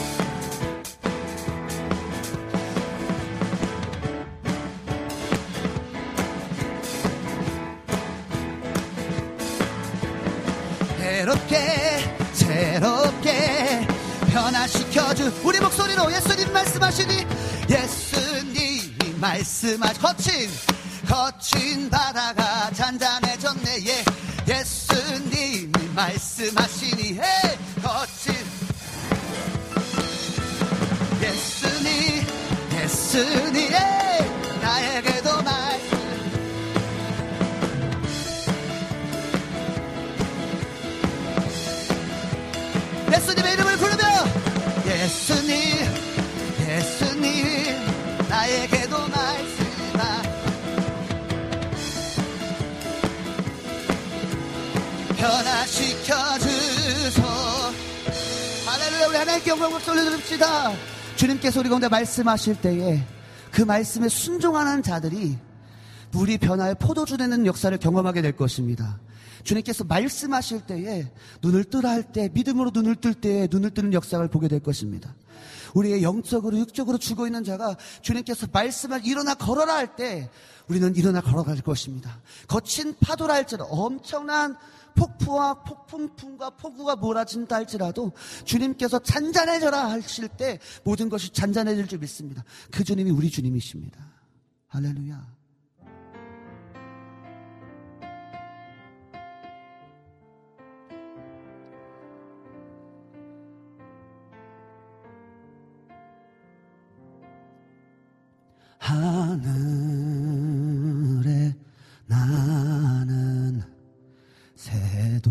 새롭게 10.97 11.99
새롭게 12.33 13.70
변화시켜주 14.31 15.41
우리 15.43 15.59
목소리로 15.59 16.11
예수님 16.11 16.51
말씀하시니 16.53 17.25
예수님이 17.69 19.13
말씀하 19.19 19.91
거친 19.93 20.49
거친 21.07 21.89
바다가 21.89 22.71
잔잔해졌네. 22.71 23.85
예 23.87 24.05
예수님이 24.47 25.71
말씀하시니 25.93 27.19
해 27.19 27.23
거친. 27.83 28.33
예수님 31.21 32.25
예수님 32.73 33.71
예 33.73 34.57
나에게도 34.61 35.41
말씀 35.43 36.01
예수님의 43.13 43.53
이름을 43.53 43.70
하나님께 59.21 59.51
영광 59.51 59.71
박수 59.71 59.91
올려드립시다. 59.91 60.71
주님께서 61.15 61.59
우리 61.59 61.69
가운데 61.69 61.87
말씀하실 61.87 62.55
때에 62.55 63.03
그 63.51 63.61
말씀에 63.61 64.09
순종하는 64.09 64.83
자들이 64.83 65.37
물이 66.11 66.37
변화의 66.39 66.75
포도주 66.79 67.17
되는 67.17 67.45
역사를 67.45 67.75
경험하게 67.77 68.21
될 68.21 68.35
것입니다. 68.35 68.99
주님께서 69.43 69.83
말씀하실 69.83 70.61
때에 70.61 71.11
눈을 71.41 71.65
뜨라 71.65 71.91
할 71.91 72.03
때, 72.03 72.29
믿음으로 72.33 72.71
눈을 72.73 72.95
뜰 72.95 73.13
때에 73.13 73.47
눈을 73.49 73.71
뜨는 73.71 73.93
역사를 73.93 74.25
보게 74.27 74.47
될 74.47 74.59
것입니다. 74.59 75.15
우리의 75.73 76.03
영적으로, 76.03 76.57
육적으로 76.57 76.97
죽어 76.97 77.27
있는 77.27 77.43
자가 77.43 77.77
주님께서 78.01 78.47
말씀을 78.51 79.05
일어나 79.05 79.35
걸어라 79.35 79.75
할 79.75 79.95
때, 79.95 80.29
우리는 80.67 80.95
일어나 80.95 81.21
걸어갈 81.21 81.61
것입니다. 81.61 82.21
거친 82.47 82.95
파도라 82.99 83.33
할지라도 83.33 83.65
엄청난 83.71 84.55
폭풍과 84.95 85.63
폭풍풍과 85.63 86.51
폭우가 86.51 86.95
몰아진다 86.97 87.55
할지라도 87.55 88.11
주님께서 88.43 88.99
잔잔해져라 88.99 89.89
하실 89.89 90.27
때 90.27 90.59
모든 90.83 91.09
것이 91.09 91.31
잔잔해질 91.31 91.87
줄 91.87 91.99
믿습니다. 91.99 92.43
그 92.71 92.83
주님이 92.83 93.11
우리 93.11 93.29
주님이십니다. 93.29 93.99
할렐루야. 94.67 95.40
하늘에 108.81 109.45
나는 112.07 113.61
새도 114.55 115.29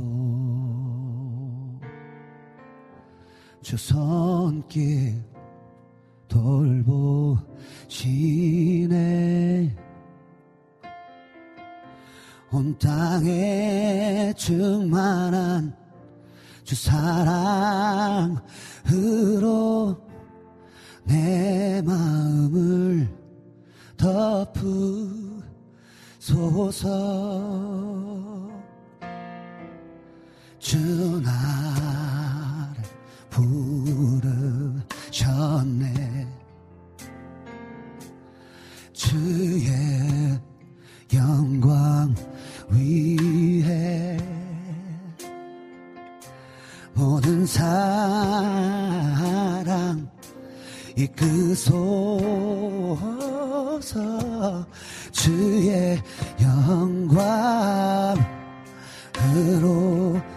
주 3.61 3.76
손길 3.76 5.20
돌보시네. 6.28 7.51
온 12.53 12.78
땅에 12.78 14.32
충만한 14.36 15.76
주 16.62 16.76
사랑으로 16.76 18.40
내 21.05 21.82
마음을 21.82 23.20
덮으소서. 26.20 26.88
주 30.59 31.20
나를 31.20 32.82
부르셨네. 35.11 36.26
주의 38.92 40.40
영광 41.12 42.14
위해 42.70 44.16
모든 46.94 47.44
사랑 47.44 47.70
이끄소서 51.01 51.70
주의 55.12 55.98
영광으로 56.42 58.20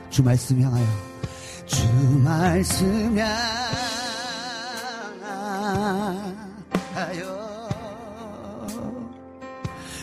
주 0.09 0.23
말씀 0.23 0.61
향하여 0.61 0.85
주 1.65 1.85
말씀 2.23 3.17
향하여 3.17 3.43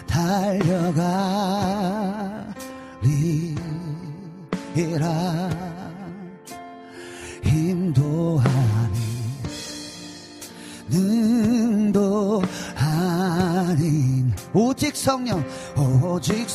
달려가리라 0.07 1.31
능도 10.91 12.43
아닌 12.77 14.33
오직 14.53 14.97
성령 14.97 15.45
오직 15.77 16.49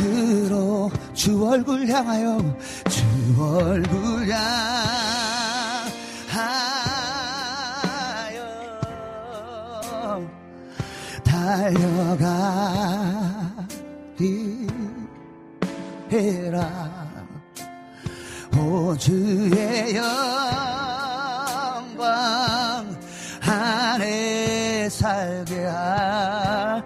성령으로 0.00 0.90
주 1.12 1.44
얼굴 1.46 1.86
향하여 1.88 2.38
주 2.88 3.04
얼굴 3.38 4.28
향하여 4.28 4.92
달려가 11.24 12.52
해라 16.10 17.01
오주의 18.56 19.96
영광 19.96 20.06
안에 23.40 24.88
살게 24.88 25.64
하소서. 25.64 26.82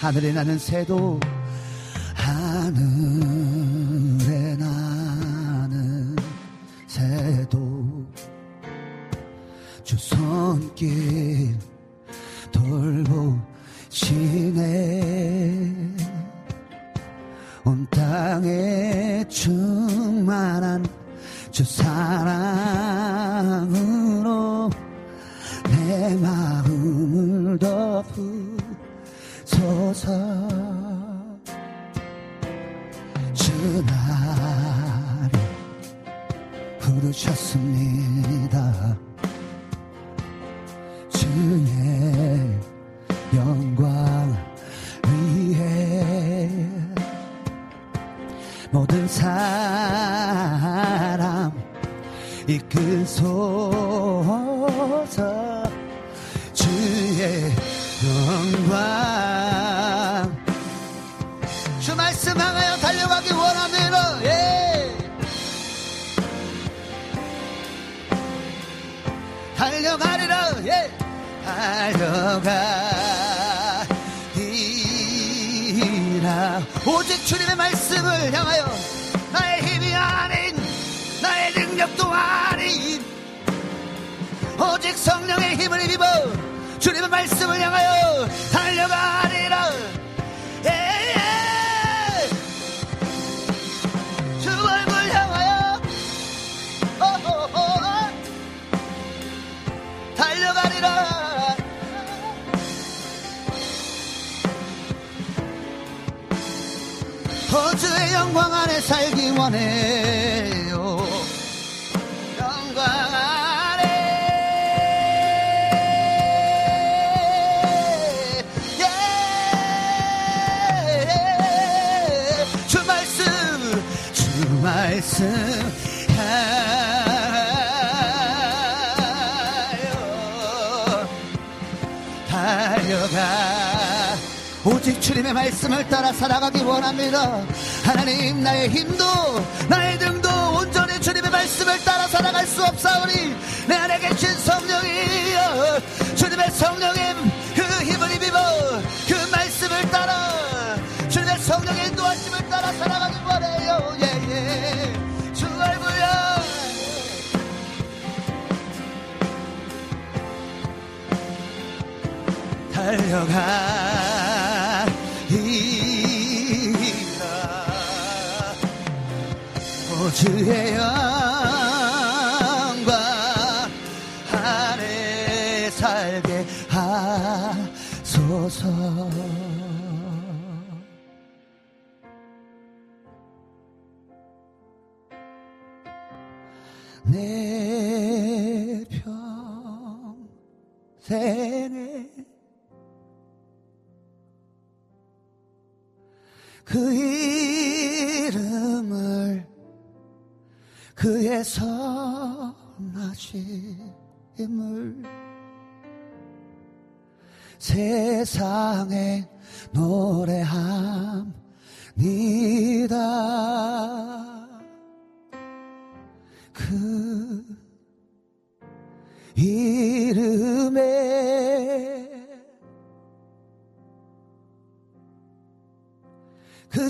하늘에 0.00 0.32
나는 0.32 0.58
새도 0.58 1.20
하늘 2.14 3.31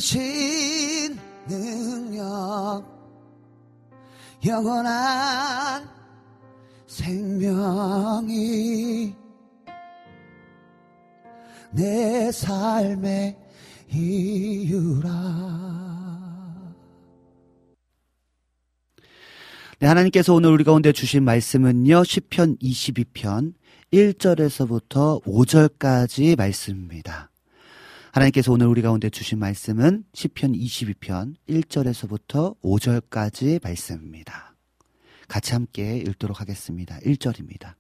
그신 0.03 1.17
능력 1.47 2.85
영원한 4.45 5.89
생명이 6.89 8.35
내 11.71 12.33
삶의 12.33 13.39
이유라 13.93 15.13
네, 19.79 19.87
하나님께서 19.87 20.35
오늘 20.35 20.51
우리 20.51 20.65
가운데 20.65 20.91
주신 20.91 21.23
말씀은요, 21.23 22.03
10편 22.03 22.61
22편 22.61 23.55
1절에서부터 23.93 25.23
5절까지 25.23 26.37
말씀입니다. 26.37 27.32
하나님께서 28.13 28.53
오늘 28.53 28.67
우리 28.67 28.83
가운데 28.83 29.09
주신 29.09 29.39
말씀은 29.39 30.05
10편 30.13 30.55
22편 30.55 31.35
1절에서부터 31.49 32.61
5절까지 32.61 33.65
말씀입니다. 33.65 34.55
같이 35.29 35.55
함께 35.55 35.97
읽도록 35.97 36.39
하겠습니다. 36.39 36.99
1절입니다. 36.99 37.73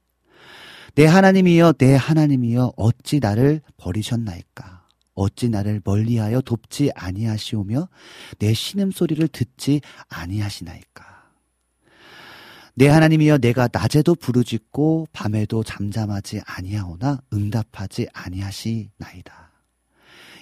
내 0.94 1.04
하나님이여, 1.04 1.74
내 1.74 1.94
하나님이여, 1.94 2.72
어찌 2.78 3.20
나를 3.20 3.60
버리셨나이까? 3.76 4.86
어찌 5.12 5.50
나를 5.50 5.82
멀리하여 5.84 6.40
돕지 6.40 6.92
아니하시오며 6.94 7.90
내 8.38 8.54
신음 8.54 8.90
소리를 8.90 9.28
듣지 9.28 9.82
아니하시나이까? 10.08 11.04
내 12.72 12.88
하나님이여 12.88 13.36
내가 13.36 13.68
낮에도 13.70 14.14
부르짖고 14.14 15.08
밤에도 15.12 15.62
잠잠하지 15.62 16.40
아니하오나 16.46 17.20
응답하지 17.34 18.08
아니하시나이다. 18.14 19.51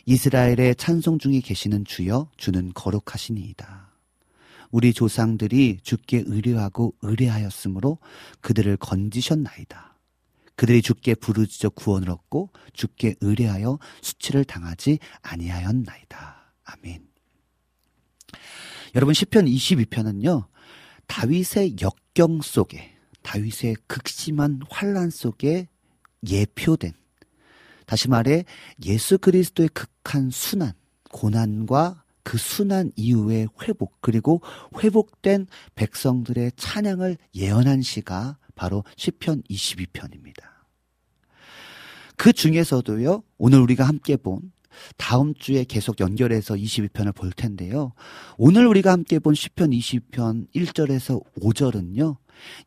이스라엘의 0.06 0.76
찬송 0.76 1.18
중에 1.18 1.40
계시는 1.40 1.84
주여 1.84 2.30
주는 2.36 2.72
거룩하시니이다. 2.74 3.90
우리 4.70 4.92
조상들이 4.92 5.80
주께 5.82 6.22
의뢰하고 6.24 6.94
의뢰하였으므로 7.02 7.98
그들을 8.40 8.76
건지셨나이다. 8.76 9.98
그들이 10.54 10.82
주께 10.82 11.14
부르짖어 11.14 11.70
구원을 11.70 12.10
얻고 12.10 12.50
주께 12.72 13.14
의뢰하여 13.20 13.78
수치를 14.02 14.44
당하지 14.44 14.98
아니하였나이다. 15.22 16.54
아멘. 16.64 17.06
여러분 18.94 19.14
시편 19.14 19.46
22편은요. 19.46 20.46
다윗의 21.06 21.76
역경 21.80 22.42
속에 22.42 22.94
다윗의 23.22 23.76
극심한 23.86 24.60
환란 24.70 25.10
속에 25.10 25.68
예표된 26.28 26.92
다시 27.90 28.08
말해 28.08 28.44
예수 28.84 29.18
그리스도의 29.18 29.68
극한 29.70 30.30
순환, 30.30 30.74
고난과 31.10 32.04
그 32.22 32.38
순환 32.38 32.92
이후의 32.94 33.48
회복, 33.62 34.00
그리고 34.00 34.42
회복된 34.80 35.48
백성들의 35.74 36.52
찬양을 36.54 37.16
예언한 37.34 37.82
시가 37.82 38.38
바로 38.54 38.84
시편 38.96 39.42
22편입니다. 39.50 40.44
그 42.16 42.32
중에서도요, 42.32 43.24
오늘 43.38 43.58
우리가 43.58 43.88
함께 43.88 44.16
본 44.16 44.52
다음 44.96 45.34
주에 45.34 45.64
계속 45.64 45.98
연결해서 45.98 46.54
22편을 46.54 47.12
볼 47.12 47.32
텐데요. 47.32 47.92
오늘 48.38 48.68
우리가 48.68 48.92
함께 48.92 49.18
본 49.18 49.34
시편 49.34 49.70
20편 49.70 50.46
1절에서 50.54 51.20
5절은요. 51.40 52.18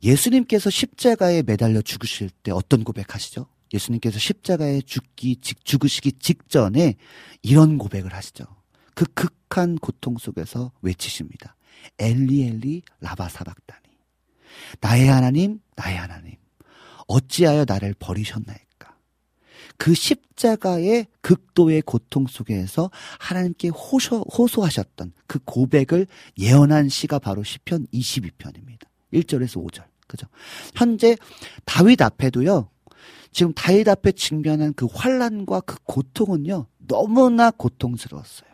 예수님께서 0.04 0.70
십자가에 0.70 1.44
매달려 1.44 1.82
죽으실 1.82 2.30
때 2.30 2.52
어떤 2.52 2.84
고백하시죠? 2.84 3.53
예수님께서 3.74 4.20
십자가에 4.20 4.82
죽기, 4.82 5.38
죽으시기 5.38 6.14
직전에 6.14 6.96
이런 7.42 7.78
고백을 7.78 8.14
하시죠. 8.14 8.46
그 8.94 9.06
극한 9.14 9.76
고통 9.76 10.18
속에서 10.18 10.72
외치십니다. 10.82 11.56
엘리 12.00 12.44
엘리 12.44 12.84
라바 13.02 13.30
사박다니. 13.30 13.82
나의 14.80 15.08
하나님, 15.08 15.60
나의 15.76 15.98
하나님. 15.98 16.36
어찌하여 17.08 17.66
나를 17.68 17.96
버리셨나이까. 17.98 18.96
그 19.78 19.94
십자가의 19.94 21.08
극도의 21.22 21.82
고통 21.82 22.28
속에서 22.28 22.92
하나님께 23.20 23.70
호소, 23.70 24.22
호소하셨던 24.22 25.14
그 25.28 25.40
고백을 25.44 26.08
예언한 26.38 26.90
시가 26.90 27.20
바로 27.20 27.44
시편 27.44 27.88
22편입니다. 27.88 28.84
1절에서 29.14 29.64
5절. 29.66 29.84
그죠? 30.08 30.28
현재 30.76 31.18
다윗 31.66 32.02
앞에도요. 32.02 32.70
지금 33.34 33.54
다윗 33.54 33.88
앞에 33.88 34.12
직면한 34.14 34.74
그 34.76 34.86
환란과 34.86 35.62
그 35.62 35.78
고통은요. 35.84 36.68
너무나 36.88 37.52
고통스러웠어요. 37.52 38.50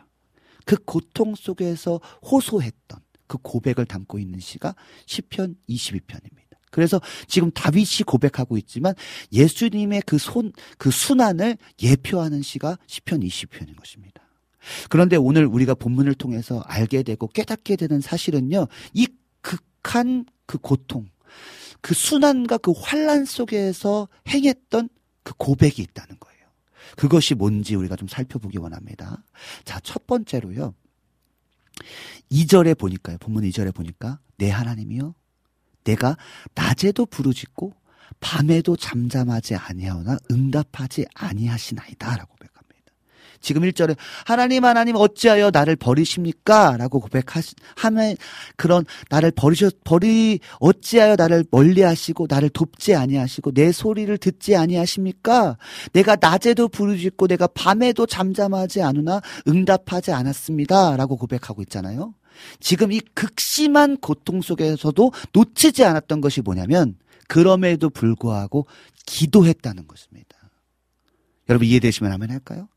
그 0.64 0.76
고통 0.84 1.34
속에서 1.34 2.00
호소했던 2.30 3.00
그 3.26 3.38
고백을 3.38 3.84
담고 3.84 4.18
있는 4.18 4.40
시가 4.40 4.74
시편 5.06 5.56
22편입니다. 5.68 6.40
그래서 6.70 7.00
지금 7.26 7.50
다윗이 7.50 8.04
고백하고 8.06 8.56
있지만 8.58 8.94
예수님의 9.32 10.02
그 10.06 10.18
손, 10.18 10.52
그 10.78 10.90
순환을 10.90 11.56
예표하는 11.82 12.42
시가 12.42 12.78
시편 12.86 13.20
20편인 13.20 13.76
것입니다. 13.76 14.22
그런데 14.88 15.16
오늘 15.16 15.46
우리가 15.46 15.74
본문을 15.74 16.14
통해서 16.14 16.60
알게 16.66 17.02
되고 17.02 17.26
깨닫게 17.28 17.76
되는 17.76 18.00
사실은요, 18.00 18.66
이 18.92 19.08
극한 19.40 20.26
그 20.46 20.58
고통, 20.58 21.08
그 21.80 21.94
순환과 21.94 22.58
그 22.58 22.72
환란 22.72 23.24
속에서 23.24 24.08
행했던 24.28 24.88
그 25.22 25.34
고백이 25.36 25.82
있다는 25.82 26.16
거예요. 26.18 26.40
그것이 26.96 27.34
뭔지 27.34 27.74
우리가 27.74 27.96
좀 27.96 28.08
살펴보기 28.08 28.58
원합니다. 28.58 29.22
자, 29.64 29.80
첫 29.80 30.06
번째로요. 30.06 30.74
2절에 32.30 32.76
보니까요. 32.76 33.18
본문 33.18 33.44
2절에 33.44 33.74
보니까 33.74 34.18
내 34.36 34.50
하나님이요. 34.50 35.14
내가 35.84 36.16
낮에도 36.54 37.06
부르짖고 37.06 37.72
밤에도 38.20 38.76
잠잠하지 38.76 39.54
아니하오나 39.54 40.18
응답하지 40.30 41.06
아니하시나이다라고. 41.14 42.40
지금 43.40 43.62
1절에 43.62 43.96
하나님 44.26 44.64
하나님 44.64 44.96
어찌하여 44.96 45.50
나를 45.50 45.76
버리십니까? 45.76 46.76
라고 46.76 47.00
고백하면 47.00 48.16
그런 48.56 48.84
나를 49.08 49.30
버리셨 49.30 49.82
버리 49.84 50.40
어찌하여 50.58 51.16
나를 51.16 51.44
멀리하시고 51.50 52.26
나를 52.28 52.50
돕지 52.50 52.94
아니하시고 52.94 53.52
내 53.52 53.72
소리를 53.72 54.16
듣지 54.18 54.56
아니하십니까? 54.56 55.56
내가 55.92 56.16
낮에도 56.16 56.68
부르짖고 56.68 57.28
내가 57.28 57.46
밤에도 57.46 58.06
잠잠하지 58.06 58.82
않으나 58.82 59.20
응답하지 59.48 60.12
않았습니다라고 60.12 61.16
고백하고 61.16 61.62
있잖아요. 61.62 62.14
지금 62.58 62.92
이 62.92 63.00
극심한 63.14 63.96
고통 63.96 64.40
속에서도 64.42 65.12
놓치지 65.32 65.84
않았던 65.84 66.20
것이 66.20 66.40
뭐냐면 66.40 66.96
그럼에도 67.28 67.90
불구하고 67.90 68.66
기도했다는 69.06 69.86
것입니다. 69.86 70.36
여러분 71.48 71.66
이해되시면 71.66 72.12
하면 72.12 72.30
할까요? 72.30 72.68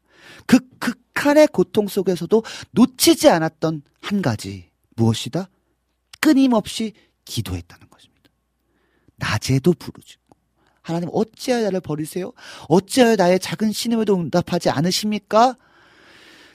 그 0.45 0.59
극한의 0.79 1.47
고통 1.47 1.87
속에서도 1.87 2.43
놓치지 2.71 3.29
않았던 3.29 3.81
한 4.01 4.21
가지 4.21 4.69
무엇이다? 4.95 5.49
끊임없이 6.19 6.93
기도했다는 7.25 7.89
것입니다. 7.89 8.29
낮에도 9.15 9.73
부르짖고 9.73 10.37
하나님 10.81 11.09
어찌하여 11.13 11.63
나를 11.63 11.79
버리세요? 11.79 12.33
어찌하여 12.67 13.15
나의 13.15 13.39
작은 13.39 13.71
신음에도 13.71 14.15
응답하지 14.15 14.69
않으십니까? 14.69 15.55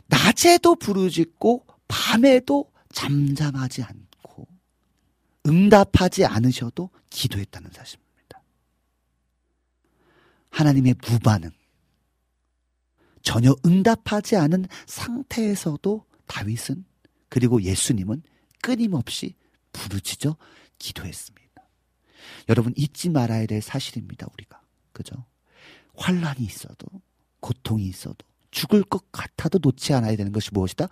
낮에도 0.07 0.75
부르짖고 0.75 1.67
밤에도 1.87 2.71
잠잠하지 2.93 3.83
않고 3.83 4.47
응답하지 5.47 6.25
않으셔도 6.27 6.91
기도했다는 7.11 7.71
사실입니다. 7.73 8.43
하나님의 10.51 10.95
무반응, 11.07 11.51
전혀 13.29 13.55
응답하지 13.67 14.37
않은 14.37 14.65
상태에서도 14.87 16.03
다윗은 16.27 16.87
그리고 17.29 17.61
예수님은 17.61 18.23
끊임없이 18.63 19.35
부르짖어 19.75 20.39
기도했습니다. 20.79 21.63
여러분 22.49 22.73
잊지 22.75 23.11
말아야 23.11 23.45
될 23.45 23.61
사실입니다. 23.61 24.29
우리가 24.33 24.63
그죠? 24.93 25.27
환란이 25.95 26.43
있어도 26.43 26.87
고통이 27.41 27.87
있어도 27.89 28.17
죽을 28.51 28.83
것 28.83 29.13
같아도 29.13 29.59
놓지 29.63 29.93
않아야 29.93 30.17
되는 30.17 30.33
것이 30.33 30.49
무엇이다? 30.55 30.89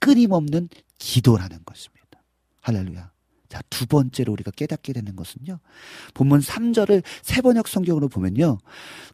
끊임없는 0.00 0.70
기도라는 0.98 1.60
것입니다. 1.64 2.20
할렐루야. 2.62 3.12
자, 3.50 3.60
두 3.68 3.84
번째로 3.84 4.32
우리가 4.32 4.52
깨닫게 4.52 4.92
되는 4.92 5.16
것은요. 5.16 5.58
본문 6.14 6.38
3절을 6.38 7.02
세번역 7.22 7.66
성경으로 7.66 8.08
보면요. 8.08 8.58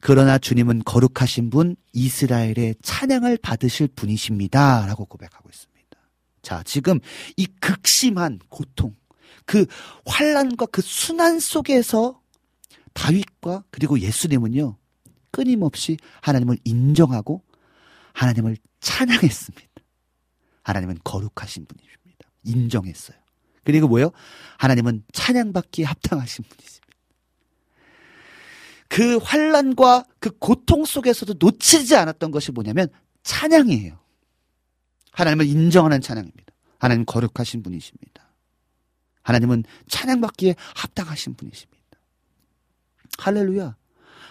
그러나 0.01 0.37
주님은 0.37 0.83
거룩하신 0.85 1.49
분 1.49 1.75
이스라엘의 1.95 2.77
찬양을 2.83 3.39
받으실 3.39 3.89
분이십니다. 3.89 4.85
라고 4.87 5.07
고백하고 5.07 5.49
있습니다. 5.49 5.99
자, 6.43 6.63
지금 6.67 7.01
이 7.39 7.47
극심한 7.47 8.39
고통, 8.51 8.95
그 9.47 9.65
환란과 10.05 10.67
그 10.67 10.83
순환 10.83 11.41
속에서 11.41 12.21
다윗과 12.93 13.65
그리고 13.71 13.99
예수님은요. 13.99 14.77
끊임없이 15.31 15.97
하나님을 16.21 16.59
인정하고 16.65 17.43
하나님을 18.13 18.59
찬양했습니다. 18.81 19.67
하나님은 20.63 20.99
거룩하신 21.05 21.65
분이십니다. 21.65 22.29
인정했어요. 22.45 23.26
그리고 23.67 23.89
뭐요? 23.89 24.13
하나님은 24.59 25.03
찬양받기에 25.13 25.85
합당하신 25.85 26.45
분이십니다. 26.49 26.87
그 28.89 29.17
환란과 29.17 30.05
그 30.21 30.31
고통 30.39 30.85
속에서도 30.85 31.35
놓치지 31.39 31.97
않았던 31.97 32.31
것이 32.31 32.53
뭐냐면 32.53 32.89
찬양이에요. 33.25 33.99
하나님을 35.11 35.47
인정하는 35.47 36.01
찬양입니다. 36.01 36.55
하나님 36.79 37.05
거룩하신 37.05 37.65
분이십니다. 37.65 38.23
하나님은 39.23 39.65
찬양받기에 39.89 40.55
합당하신 40.77 41.35
분이십니다. 41.35 41.77
할렐루야. 43.19 43.75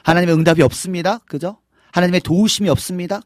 하나님의 0.04 0.36
응답이 0.36 0.62
없습니다. 0.62 1.18
그죠? 1.20 1.60
하나님의 1.92 2.22
도우심이 2.22 2.70
없습니다. 2.70 3.20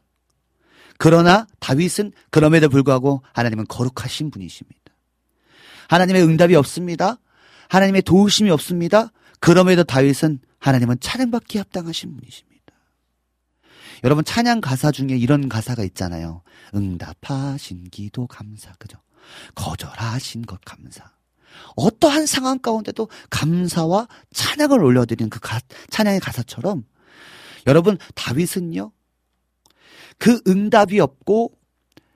그러나 0.98 1.46
다윗은 1.60 2.12
그럼에도 2.30 2.68
불구하고 2.68 3.22
하나님은 3.32 3.66
거룩하신 3.68 4.32
분이십니다. 4.32 4.79
하나님의 5.90 6.22
응답이 6.22 6.54
없습니다. 6.54 7.18
하나님의 7.68 8.02
도우심이 8.02 8.48
없습니다. 8.50 9.10
그럼에도 9.40 9.82
다윗은 9.82 10.38
하나님은 10.60 11.00
찬양받기 11.00 11.58
합당하신 11.58 12.14
분이십니다. 12.16 12.60
여러분 14.04 14.24
찬양 14.24 14.60
가사 14.60 14.92
중에 14.92 15.16
이런 15.16 15.48
가사가 15.48 15.82
있잖아요. 15.82 16.42
응답하신 16.76 17.88
기도 17.90 18.28
감사. 18.28 18.72
그죠? 18.78 18.98
거절하신 19.56 20.42
것 20.42 20.60
감사. 20.64 21.10
어떠한 21.74 22.26
상황 22.26 22.60
가운데도 22.60 23.08
감사와 23.28 24.06
찬양을 24.32 24.84
올려드리는 24.84 25.28
그 25.28 25.40
가, 25.40 25.58
찬양의 25.90 26.20
가사처럼 26.20 26.84
여러분 27.66 27.98
다윗은요 28.14 28.92
그 30.18 30.40
응답이 30.46 31.00
없고 31.00 31.52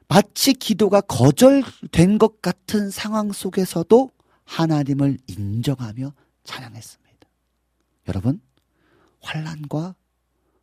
마치 0.08 0.52
기도가 0.52 1.00
거절된 1.00 2.18
것 2.18 2.42
같은 2.42 2.90
상황 2.90 3.32
속에서도 3.32 4.10
하나님을 4.44 5.18
인정하며 5.26 6.12
찬양했습니다. 6.44 7.28
여러분 8.08 8.40
환란과 9.20 9.94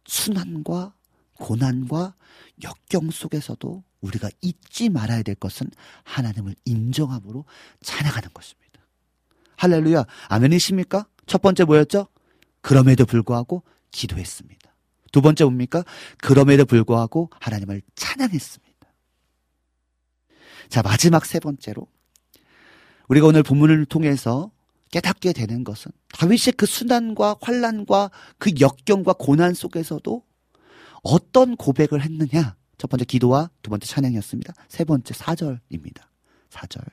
순환과 0.06 0.94
고난과 1.34 2.16
역경 2.64 3.10
속에서도 3.10 3.84
우리가 4.02 4.30
잊지 4.42 4.90
말아야 4.90 5.24
될 5.24 5.36
것은 5.36 5.70
하나님을 6.04 6.56
인정함으로 6.66 7.46
찬양하는 7.82 8.30
것입니다. 8.34 8.82
할렐루야. 9.58 10.06
아멘이십니까? 10.28 11.08
첫 11.26 11.42
번째 11.42 11.66
뭐였죠? 11.66 12.08
그럼에도 12.62 13.06
불구하고 13.06 13.64
기도했습니다. 13.92 14.72
두 15.12 15.22
번째 15.22 15.44
뭡니까? 15.44 15.84
그럼에도 16.18 16.66
불구하고 16.66 17.30
하나님을 17.40 17.82
찬양했습니다. 17.96 18.71
자, 20.72 20.82
마지막 20.82 21.26
세 21.26 21.42
번째로 21.42 21.86
우리가 23.10 23.28
오늘 23.28 23.44
본문을 23.44 23.86
통해서 23.86 24.52
깨닫게 24.90 25.34
되는 25.34 25.66
것은 25.66 25.92
다윗의 26.14 26.54
그 26.56 26.66
순환과 26.66 27.36
환란과 27.42 28.10
그 28.38 28.52
역경과 28.58 29.14
고난 29.20 29.54
속에서도 29.54 30.24
어떤 31.04 31.58
고백을 31.58 32.02
했느냐? 32.02 32.56
첫 32.78 32.90
번째 32.90 33.04
기도와 33.04 33.50
두 33.62 33.70
번째 33.70 33.86
찬양이었습니다. 33.86 34.54
세 34.70 34.86
번째 34.86 35.14
사절입니다. 35.14 36.10
사절. 36.50 36.84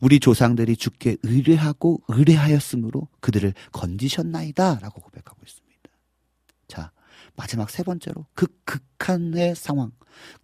우리 0.00 0.20
조상들이 0.20 0.76
주께 0.76 1.16
의뢰하고 1.24 2.00
의뢰하였으므로 2.06 3.08
그들을 3.18 3.54
건지셨나이다 3.72 4.78
라고 4.80 5.00
고백하고 5.00 5.40
있습니다. 5.44 5.90
자, 6.68 6.92
마지막 7.36 7.70
세 7.70 7.82
번째로 7.82 8.26
그 8.34 8.46
극한의 8.64 9.54
상황, 9.54 9.90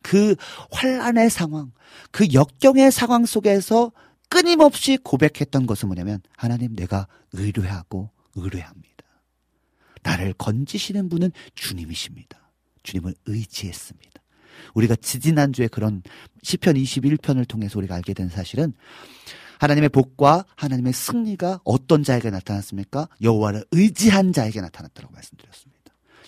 그 0.02 0.34
환란의 0.70 1.30
상황, 1.30 1.72
그 2.10 2.32
역경의 2.32 2.90
상황 2.90 3.26
속에서 3.26 3.92
끊임없이 4.28 4.96
고백했던 4.96 5.66
것은 5.66 5.88
뭐냐면 5.88 6.20
하나님 6.36 6.74
내가 6.74 7.06
의뢰하고 7.32 8.10
의뢰합니다. 8.34 8.90
나를 10.02 10.32
건지시는 10.34 11.08
분은 11.08 11.32
주님이십니다. 11.54 12.38
주님을 12.82 13.14
의지했습니다. 13.26 14.10
우리가 14.74 14.96
지지난주에 14.96 15.68
그런 15.68 16.02
시편 16.42 16.74
21편을 16.74 17.46
통해서 17.46 17.78
우리가 17.78 17.94
알게 17.96 18.14
된 18.14 18.28
사실은 18.28 18.72
하나님의 19.58 19.90
복과 19.90 20.46
하나님의 20.56 20.92
승리가 20.92 21.60
어떤 21.64 22.02
자에게 22.02 22.30
나타났습니까? 22.30 23.08
여호와를 23.20 23.66
의지한 23.72 24.32
자에게 24.32 24.60
나타났다고 24.60 25.12
말씀드렸습니다. 25.12 25.69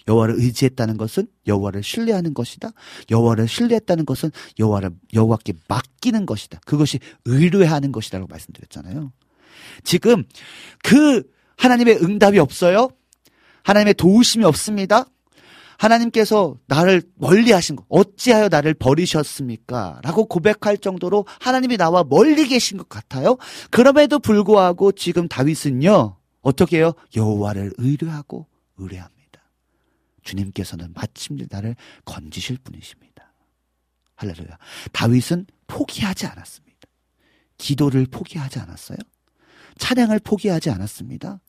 여호와를 0.08 0.36
의지했다는 0.38 0.96
것은 0.96 1.26
여호와를 1.46 1.82
신뢰하는 1.82 2.34
것이다. 2.34 2.70
여호와를 3.10 3.48
신뢰했다는 3.48 4.06
것은 4.06 4.30
여호와를 4.58 4.90
여호와께 5.14 5.54
맡기는 5.68 6.26
것이다. 6.26 6.60
그것이 6.64 6.98
의뢰하는 7.24 7.92
것이라고 7.92 8.26
말씀드렸잖아요. 8.26 9.12
지금 9.84 10.24
그 10.82 11.22
하나님의 11.56 12.02
응답이 12.02 12.38
없어요. 12.38 12.90
하나님의 13.62 13.94
도우심이 13.94 14.44
없습니다. 14.44 15.06
하나님께서 15.78 16.56
나를 16.66 17.02
멀리 17.16 17.50
하신 17.50 17.76
것, 17.76 17.84
어찌하여 17.88 18.48
나를 18.48 18.74
버리셨습니까? 18.74 20.00
라고 20.04 20.26
고백할 20.26 20.78
정도로 20.78 21.26
하나님이 21.40 21.76
나와 21.76 22.04
멀리 22.04 22.46
계신 22.46 22.78
것 22.78 22.88
같아요. 22.88 23.36
그럼에도 23.70 24.20
불구하고 24.20 24.92
지금 24.92 25.26
다윗은요, 25.26 26.16
어떻게 26.40 26.78
해요? 26.78 26.92
여호와를 27.16 27.72
의뢰하고 27.78 28.46
의뢰합니다. 28.78 29.21
주님께서는 30.22 30.92
마침내 30.94 31.46
나를 31.50 31.76
건지실 32.04 32.58
분이십니다. 32.58 33.32
할렐루야. 34.16 34.58
다윗은 34.92 35.46
포기하지 35.66 36.26
않았습니다. 36.26 36.88
기도를 37.58 38.06
포기하지 38.06 38.58
않았어요. 38.60 38.98
찬양을 39.78 40.20
포기하지 40.20 40.70
않았습니다. 40.70 41.40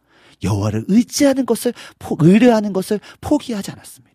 여호와를 0.44 0.86
의지하는 0.88 1.46
것을 1.46 1.74
의뢰하는 2.20 2.74
것을 2.74 3.00
포기하지 3.22 3.72
않았습니다. 3.72 4.14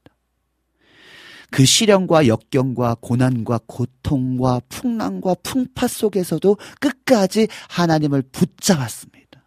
그 1.51 1.65
시련과 1.65 2.27
역경과 2.27 2.97
고난과 3.01 3.61
고통과 3.67 4.61
풍랑과 4.69 5.35
풍파 5.43 5.89
속에서도 5.89 6.57
끝까지 6.81 7.49
하나님을 7.71 8.23
붙잡았습니다. 8.23 9.43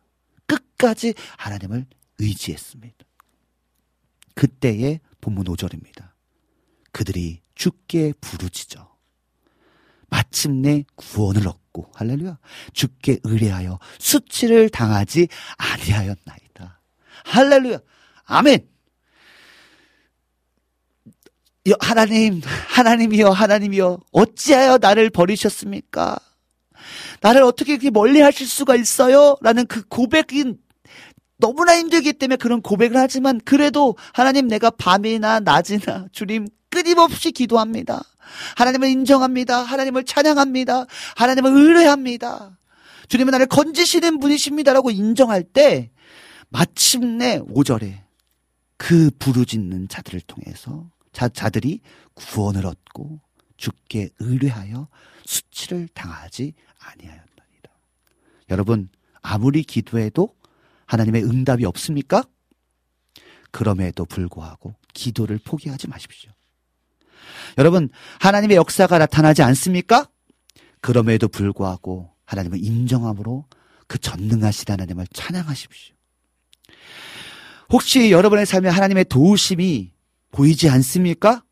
끝까지 0.48 1.14
하나님을 1.38 1.86
의지했습니다. 2.18 2.98
그때의 4.36 5.00
본문 5.20 5.46
5절입니다. 5.46 6.12
그들이 6.92 7.42
죽게 7.56 8.14
부르짖어 8.20 8.92
마침내 10.10 10.84
구원을 10.96 11.48
얻고 11.48 11.92
할렐루야 11.96 12.38
죽게 12.74 13.20
의뢰하여 13.24 13.80
수치를 14.00 14.70
당하지 14.70 15.28
아니하였나이다. 15.58 16.82
할렐루야 17.26 17.80
아멘. 18.26 18.72
하나님, 21.80 22.42
하나님이여, 22.44 23.30
하나님이여, 23.30 24.00
어찌하여 24.12 24.80
나를 24.80 25.12
버리셨습니까? 25.12 26.18
나를 27.22 27.44
어떻게 27.44 27.74
이렇게 27.74 27.92
멀리 27.92 28.20
하실 28.20 28.48
수가 28.48 28.76
있어요? 28.76 29.38
라는 29.42 29.68
그 29.68 29.84
고백인 29.88 30.58
너무나 31.42 31.78
힘들기 31.78 32.14
때문에 32.14 32.38
그런 32.38 32.62
고백을 32.62 32.98
하지만 32.98 33.42
그래도 33.44 33.98
하나님 34.14 34.48
내가 34.48 34.70
밤이나 34.70 35.42
낮이나 35.42 36.08
주님 36.14 36.48
끊임없이 36.70 37.32
기도합니다. 37.32 38.02
하나님을 38.56 38.88
인정합니다. 38.88 39.58
하나님을 39.58 40.06
찬양합니다. 40.06 40.86
하나님을 41.18 41.52
의뢰합니다. 41.52 42.58
주님은 43.10 43.32
나를 43.32 43.48
건지시는 43.48 44.20
분이십니다라고 44.20 44.90
인정할 44.90 45.44
때 45.44 45.92
마침내 46.48 47.40
5절에 47.40 48.00
그 48.78 49.12
부르짖는 49.20 49.90
자들을 49.90 50.22
통해서 50.22 50.90
자, 51.12 51.28
자들이 51.28 51.82
구원을 52.14 52.66
얻고 52.66 53.20
죽게 53.58 54.10
의뢰하여 54.20 54.88
수치를 55.26 55.90
당하지 55.94 56.54
아니하였나이다. 56.80 57.70
여러분 58.50 58.90
아무리 59.22 59.64
기도해도 59.64 60.30
하나님의 60.92 61.24
응답이 61.24 61.64
없습니까? 61.66 62.24
그럼에도 63.52 64.06
불구하고 64.06 64.76
기도를 64.94 65.40
포기하지 65.40 65.88
마십시오. 65.88 66.32
여러분 67.58 67.90
하나님의 68.20 68.58
역사가 68.58 68.98
나타나지 68.98 69.42
않습니까? 69.42 70.10
그럼에도 70.82 71.30
불구하고 71.30 72.14
하나님을 72.26 72.62
인정함으로 72.62 73.46
그 73.88 74.00
전능하신 74.00 74.66
하나님을 74.68 75.08
찬양하십시오. 75.14 75.96
혹시 77.70 78.12
여러분의 78.12 78.46
삶에 78.46 78.68
하나님의 78.68 79.06
도우심이 79.06 79.94
보이지 80.32 80.70
않습니까? 80.70 81.44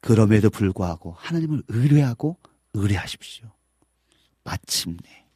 그럼에도 0.00 0.50
불구하고 0.50 1.14
하나님을 1.18 1.62
의뢰하고 1.68 2.38
의뢰하십시오. 2.72 3.52
마침내 4.42 5.26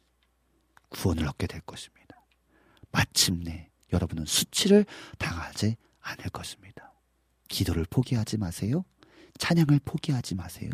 구원을 0.89 1.25
얻게 1.25 1.47
될 1.47 1.61
것입니다. 1.61 1.98
마침내 2.91 3.69
여러분은 3.93 4.25
수치를 4.25 4.85
당하지 5.17 5.75
않을 6.01 6.29
것입니다. 6.31 6.93
기도를 7.47 7.85
포기하지 7.89 8.37
마세요. 8.37 8.85
찬양을 9.37 9.79
포기하지 9.85 10.35
마세요. 10.35 10.69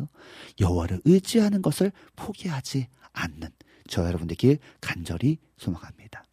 여호와를 0.59 1.01
의지하는 1.05 1.61
것을 1.61 1.91
포기하지 2.15 2.87
않는 3.13 3.49
저 3.87 4.05
여러분들 4.05 4.35
길 4.35 4.57
간절히 4.81 5.37
소망합니다. 5.57 6.23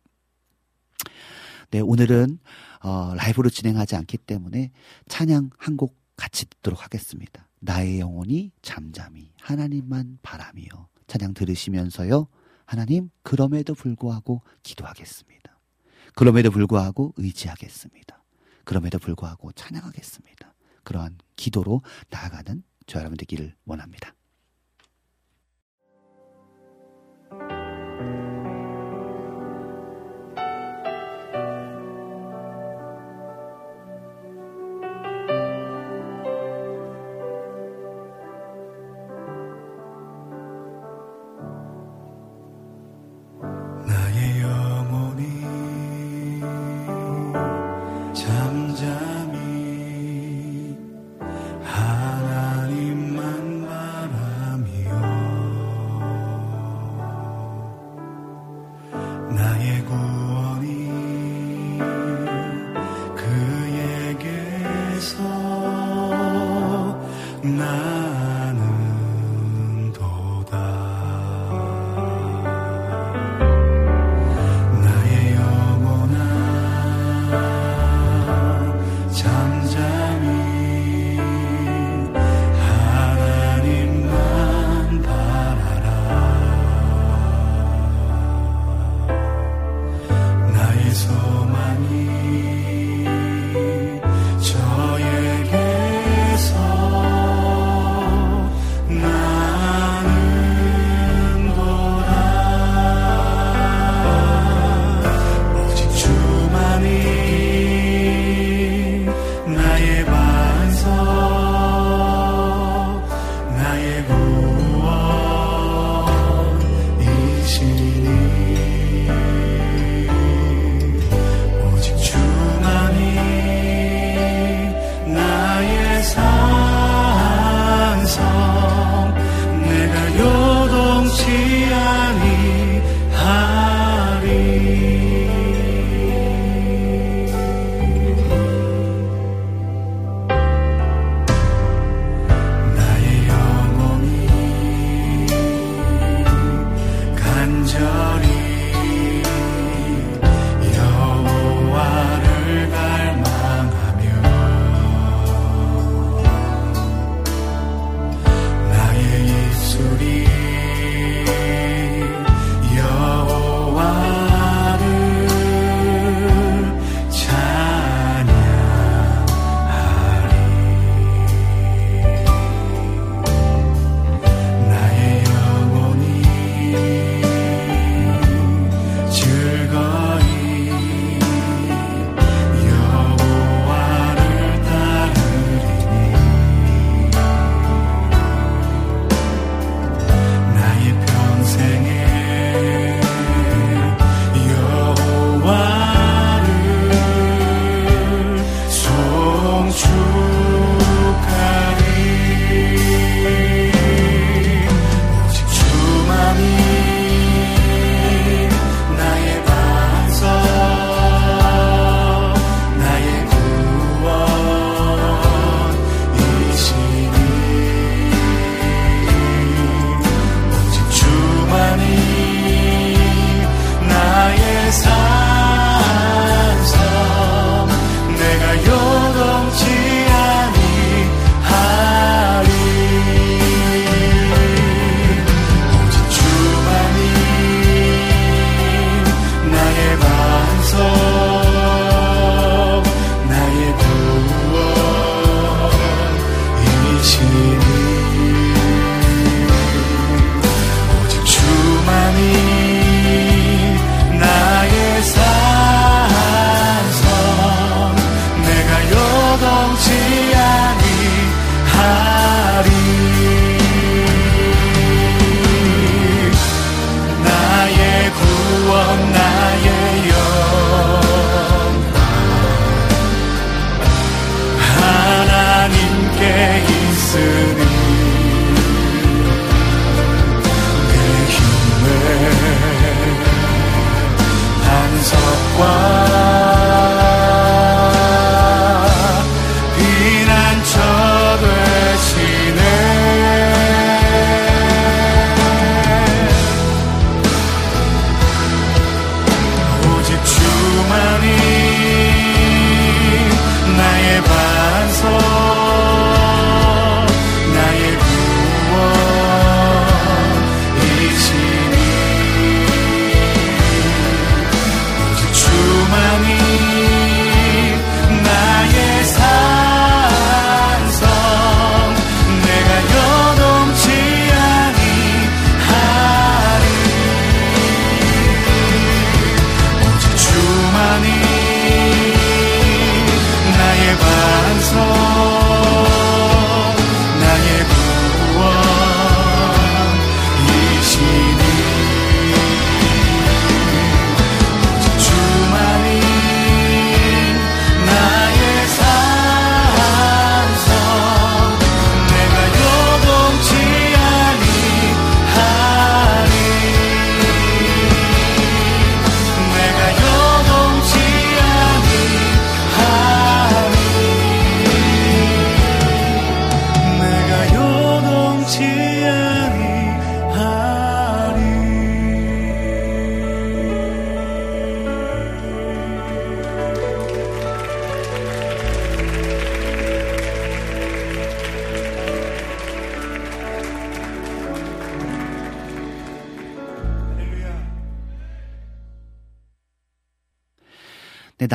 네, 1.71 1.81
오늘은 1.81 2.39
어, 2.83 3.15
라이브로 3.15 3.49
진행하지 3.51 3.97
않기 3.97 4.19
때문에 4.19 4.71
찬양 5.09 5.51
한 5.59 5.77
곡 5.77 6.01
같이 6.17 6.45
듣도록 6.47 6.85
하겠습니다. 6.85 7.49
나의 7.61 7.99
영혼이 7.99 8.53
잠잠히 8.63 9.33
하나님만 9.41 10.19
바라며 10.23 10.63
찬양 11.07 11.35
들으시면서요. 11.35 12.29
하나님 12.67 13.11
그럼에도 13.23 13.75
불구하고 13.75 14.43
기도하겠습니다. 14.63 15.42
그럼에도 16.15 16.51
불구하고 16.51 17.15
의지하겠습니다. 17.17 18.23
그럼에도 18.65 18.99
불구하고 18.99 19.53
찬양하겠습니다. 19.53 20.55
그러한 20.85 21.19
기도로 21.37 21.83
나아가는 22.11 22.63
저 22.87 22.99
여러분 22.99 23.17
되기를 23.17 23.55
원합니다. 23.65 24.15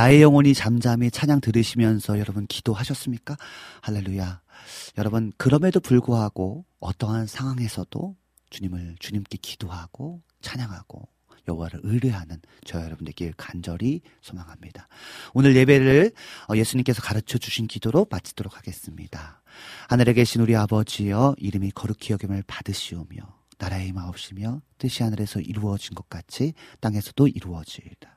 나의 0.07 0.21
영혼이 0.21 0.53
잠잠히 0.53 1.11
찬양 1.11 1.41
들으시면서 1.41 2.17
여러분 2.17 2.47
기도하셨습니까? 2.47 3.35
할렐루야. 3.81 4.41
여러분, 4.97 5.34
그럼에도 5.35 5.81
불구하고 5.81 6.63
어떠한 6.79 7.27
상황에서도 7.27 8.15
주님을, 8.49 8.95
주님께 8.99 9.38
기도하고 9.41 10.21
찬양하고 10.39 11.09
여호와를 11.49 11.81
의뢰하는 11.84 12.39
저 12.65 12.81
여러분들길 12.81 13.34
간절히 13.35 13.99
소망합니다. 14.21 14.88
오늘 15.34 15.57
예배를 15.57 16.13
어, 16.49 16.55
예수님께서 16.55 17.01
가르쳐 17.01 17.38
주신 17.38 17.67
기도로 17.67 18.07
마치도록 18.09 18.55
하겠습니다. 18.55 19.41
하늘에 19.89 20.13
계신 20.13 20.39
우리 20.39 20.55
아버지여 20.55 21.35
이름이 21.38 21.71
거룩히 21.71 22.13
여김을 22.13 22.45
받으시오며 22.47 23.17
나라의 23.57 23.91
마옵시며 23.91 24.61
뜻이 24.77 25.03
하늘에서 25.03 25.41
이루어진 25.41 25.95
것 25.95 26.07
같이 26.07 26.53
땅에서도 26.79 27.27
이루어지이다. 27.27 28.16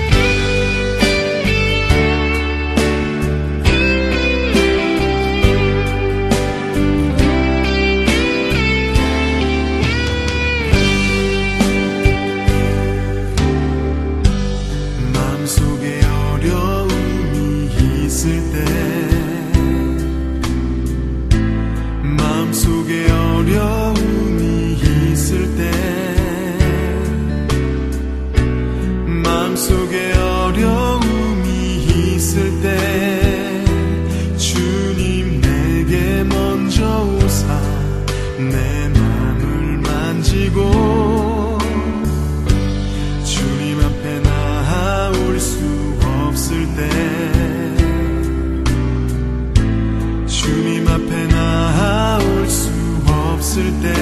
없을 53.51 53.63
때 53.81 53.93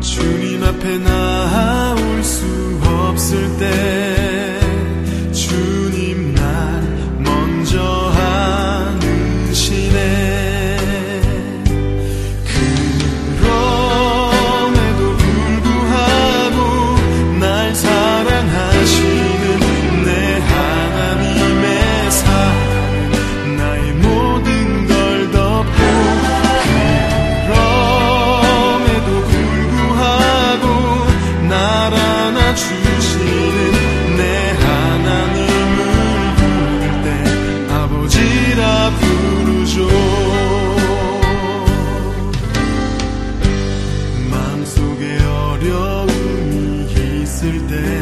주님 0.00 0.62
앞에 0.62 0.98
나올 0.98 2.22
수 2.22 2.46
없을 2.84 3.58
때 3.58 4.01
있을 47.42 47.66
때 47.66 48.01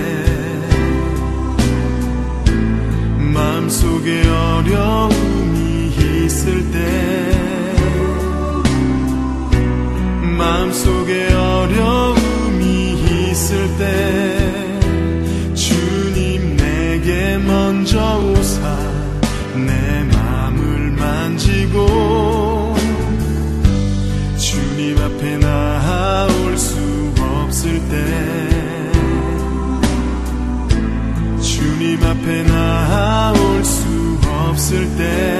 없 35.01 35.39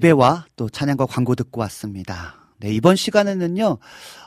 예배와 0.00 0.46
또 0.56 0.68
찬양과 0.68 1.06
광고 1.06 1.34
듣고 1.34 1.60
왔습니다. 1.62 2.34
네, 2.58 2.70
이번 2.72 2.96
시간에는요, 2.96 3.78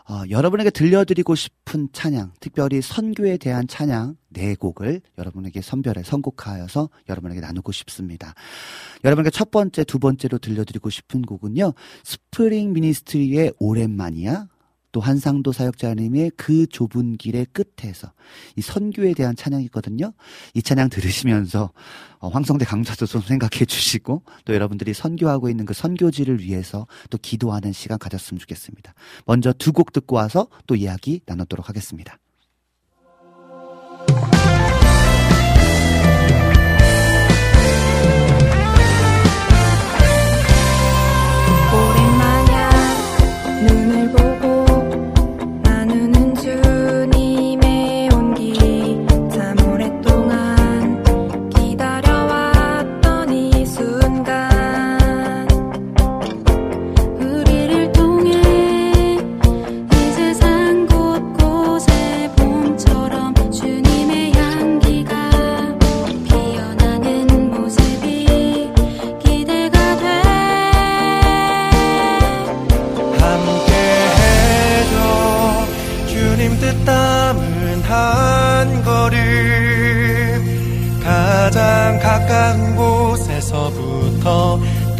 어, 0.09 0.21
여러분에게 0.29 0.69
들려드리고 0.71 1.35
싶은 1.35 1.89
찬양, 1.93 2.31
특별히 2.39 2.81
선교에 2.81 3.37
대한 3.37 3.67
찬양 3.67 4.15
네 4.29 4.55
곡을 4.55 5.01
여러분에게 5.19 5.61
선별해 5.61 6.03
선곡하여서 6.03 6.89
여러분에게 7.09 7.41
나누고 7.41 7.71
싶습니다. 7.71 8.33
여러분에게 9.03 9.29
첫 9.29 9.51
번째, 9.51 9.83
두 9.83 9.99
번째로 9.99 10.39
들려드리고 10.39 10.89
싶은 10.89 11.21
곡은요, 11.23 11.73
스프링 12.03 12.73
미니스트리의 12.73 13.53
오랜만이야, 13.59 14.47
또 14.93 15.01
한상도 15.01 15.51
사역자님의 15.51 16.31
그 16.37 16.65
좁은 16.67 17.17
길의 17.17 17.47
끝에서 17.51 18.13
이 18.55 18.61
선교에 18.61 19.13
대한 19.13 19.35
찬양이거든요. 19.35 20.13
이 20.53 20.61
찬양 20.61 20.89
들으시면서 20.89 21.71
어, 22.19 22.29
황성대 22.29 22.63
강좌도 22.63 23.05
좀 23.05 23.21
생각해 23.21 23.65
주시고 23.65 24.23
또 24.45 24.53
여러분들이 24.53 24.93
선교하고 24.93 25.49
있는 25.49 25.65
그 25.65 25.73
선교지를 25.73 26.39
위해서 26.39 26.87
또 27.09 27.17
기도하는 27.17 27.73
시간 27.73 27.99
가졌으면 27.99 28.39
좋겠습니다. 28.39 28.93
먼저 29.25 29.51
두 29.51 29.73
곡 29.73 29.91
듣고 29.91 30.15
와서 30.17 30.47
또 30.67 30.75
이야기 30.75 31.19
나누도록 31.25 31.67
하겠습니다. 31.67 32.19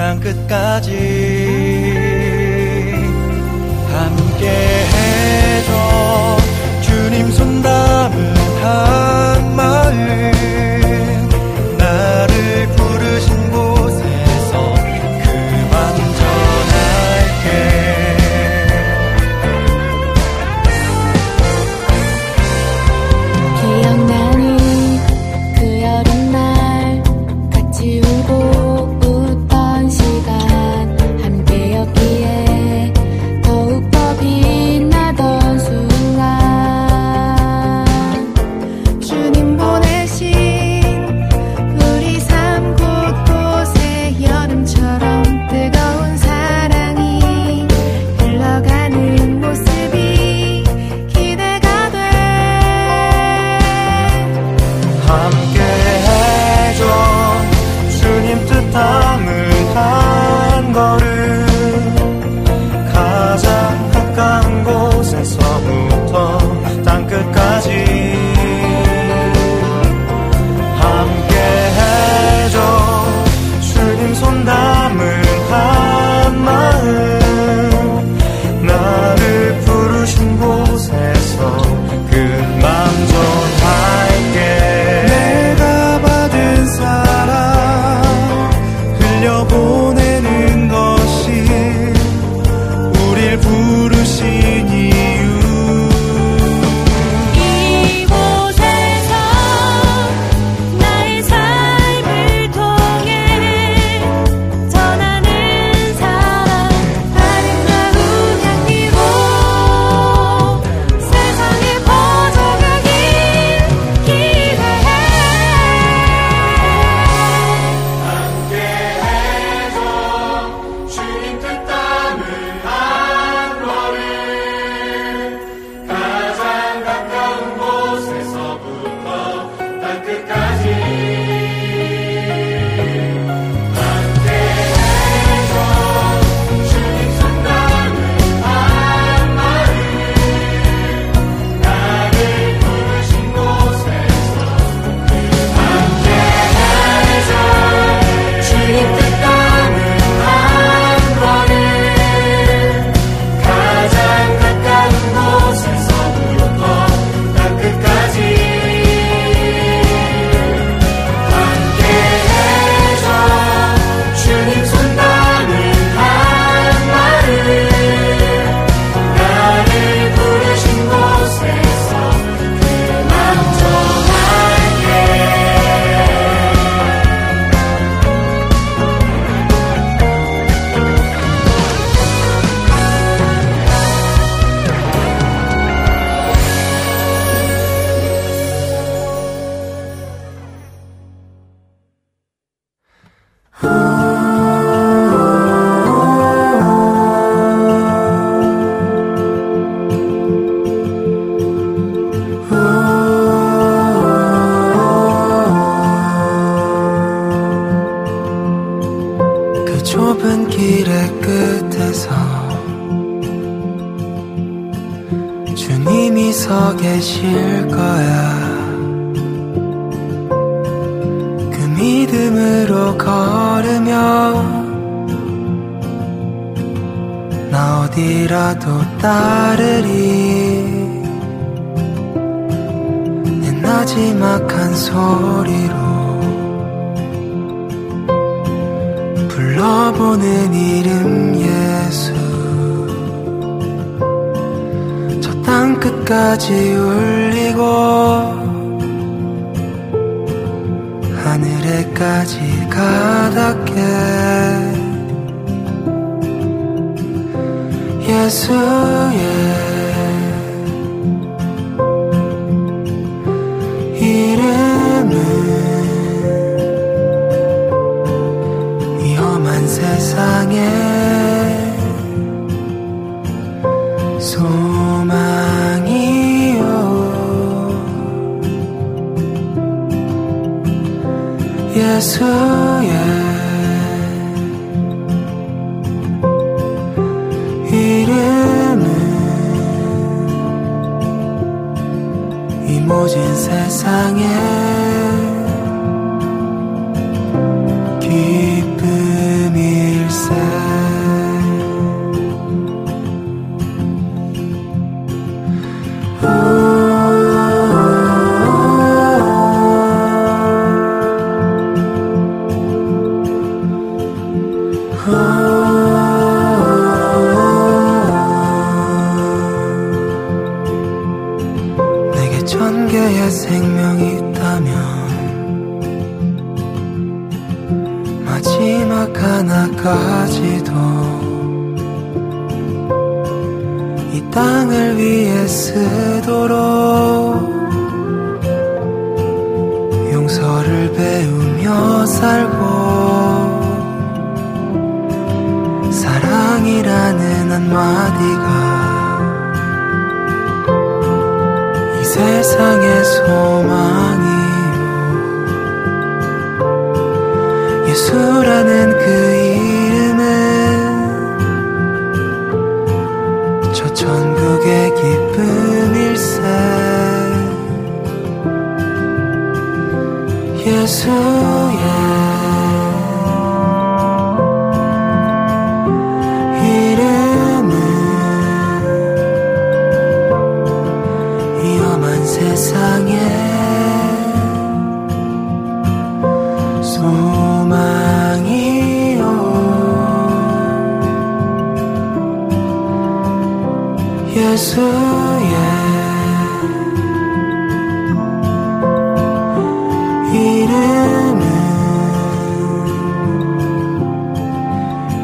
땅 0.04 0.20
끝까지 0.20 0.92
함께 3.90 4.50
해줘. 4.50 6.38
주님 6.82 7.32
손담은 7.32 8.36
한 8.62 9.56
마음 9.56 10.33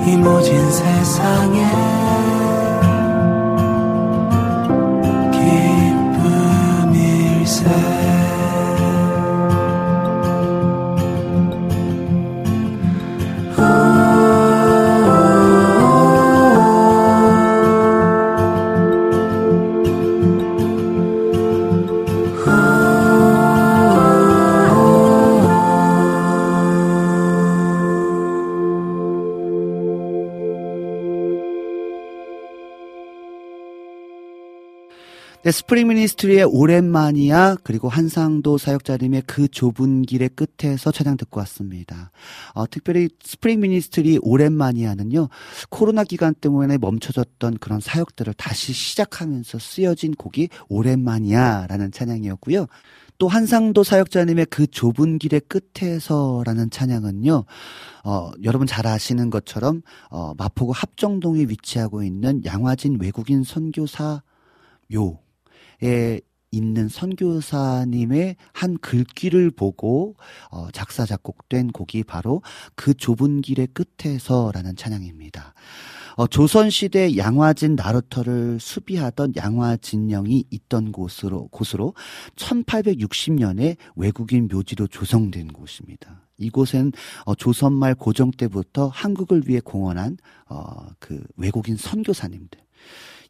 이름은 0.09 0.13
이 0.13 0.17
모진 0.17 0.71
세상에 0.71 2.18
Spring 35.51 35.87
Ministry의 35.87 36.43
오랜만이야 36.43 37.57
그리고 37.63 37.89
한상도 37.89 38.57
사역자님의 38.57 39.23
그 39.25 39.47
좁은 39.47 40.03
길의 40.03 40.29
끝에서 40.29 40.91
찬양 40.91 41.17
듣고 41.17 41.39
왔습니다. 41.41 42.11
어, 42.53 42.69
특별히 42.69 43.09
Spring 43.23 43.61
Ministry 43.61 44.19
오랜만이야는요 44.21 45.29
코로나 45.69 46.03
기간 46.03 46.33
때문에 46.33 46.77
멈춰졌던 46.77 47.59
그런 47.59 47.79
사역들을 47.79 48.33
다시 48.33 48.73
시작하면서 48.73 49.59
쓰여진 49.59 50.15
곡이 50.15 50.49
오랜만이야라는 50.67 51.91
찬양이었고요. 51.91 52.67
또 53.17 53.27
한상도 53.27 53.83
사역자님의 53.83 54.47
그 54.49 54.65
좁은 54.65 55.19
길의 55.19 55.41
끝에서라는 55.47 56.69
찬양은요, 56.69 57.43
어, 58.05 58.31
여러분 58.43 58.65
잘 58.65 58.87
아시는 58.87 59.29
것처럼, 59.29 59.81
어, 60.09 60.33
마포구 60.37 60.71
합정동에 60.73 61.41
위치하고 61.41 62.01
있는 62.01 62.43
양화진 62.45 62.97
외국인 62.99 63.43
선교사 63.43 64.23
묘 64.87 65.19
에 65.83 66.21
있는 66.51 66.87
선교사님의 66.87 68.35
한 68.53 68.77
글귀를 68.79 69.51
보고 69.51 70.15
어, 70.51 70.69
작사 70.71 71.05
작곡된 71.05 71.71
곡이 71.71 72.03
바로 72.03 72.41
그 72.75 72.93
좁은 72.93 73.41
길의 73.41 73.67
끝에서라는 73.73 74.75
찬양입니다. 74.75 75.53
어, 76.15 76.27
조선 76.27 76.69
시대 76.69 77.15
양화진 77.15 77.75
나루터를 77.75 78.59
수비하던 78.59 79.33
양화진령이 79.35 80.45
있던 80.49 80.91
곳으로, 80.91 81.47
곳으로 81.47 81.93
1860년에 82.35 83.77
외국인 83.95 84.49
묘지로 84.51 84.87
조성된 84.87 85.53
곳입니다. 85.53 86.27
이곳엔 86.37 86.91
어, 87.25 87.35
조선말 87.35 87.95
고종 87.95 88.31
때부터 88.31 88.87
한국을 88.87 89.43
위해 89.45 89.61
공헌한 89.63 90.17
어, 90.49 90.87
그 90.99 91.23
외국인 91.37 91.77
선교사님들 91.77 92.59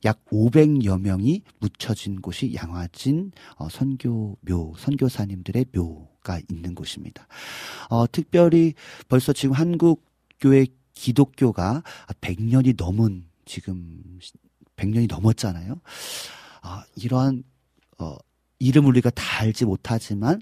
약 0.05 0.23
500여 0.25 0.99
명이 0.99 1.43
묻혀진 1.59 2.21
곳이 2.21 2.53
양화진 2.53 3.31
어, 3.57 3.67
선교묘 3.69 4.73
선교사님들의 4.77 5.65
묘가 5.73 6.39
있는 6.49 6.75
곳입니다. 6.75 7.27
어, 7.89 8.09
특별히 8.09 8.73
벌써 9.07 9.33
지금 9.33 9.53
한국 9.55 10.05
교회 10.39 10.65
기독교가 10.93 11.83
100년이 12.21 12.75
넘은 12.77 13.25
지금 13.45 14.19
100년이 14.75 15.09
넘었잖아요. 15.09 15.81
아, 16.61 16.83
이러한 16.95 17.43
어, 17.97 18.15
이름 18.59 18.85
우리가 18.85 19.09
다 19.09 19.41
알지 19.41 19.65
못하지만 19.65 20.41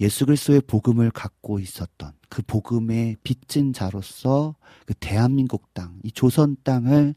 예수 0.00 0.24
그리스도의 0.24 0.62
복음을 0.62 1.10
갖고 1.10 1.58
있었던 1.58 2.12
그 2.28 2.42
복음의 2.42 3.16
빚진 3.22 3.72
자로서 3.72 4.56
그 4.86 4.94
대한민국 4.94 5.74
땅, 5.74 5.98
이 6.02 6.10
조선 6.10 6.56
땅을 6.64 7.14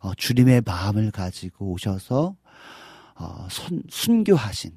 어, 0.00 0.14
주님의 0.14 0.62
마음을 0.64 1.10
가지고 1.10 1.72
오셔서 1.72 2.36
어, 3.16 3.48
선, 3.50 3.82
순교하신 3.88 4.72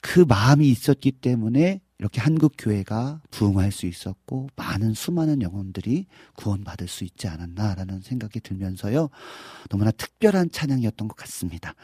그 0.00 0.20
마음이 0.20 0.68
있었기 0.68 1.12
때문에 1.12 1.80
이렇게 1.98 2.20
한국 2.20 2.52
교회가 2.58 3.22
부흥할 3.30 3.72
수 3.72 3.86
있었고 3.86 4.48
많은 4.56 4.94
수많은 4.94 5.40
영혼들이 5.42 6.06
구원받을 6.34 6.88
수 6.88 7.04
있지 7.04 7.28
않았나라는 7.28 8.00
생각이 8.00 8.40
들면서요 8.40 9.08
너무나 9.70 9.90
특별한 9.92 10.50
찬양이었던 10.50 11.08
것 11.08 11.16
같습니다. 11.16 11.74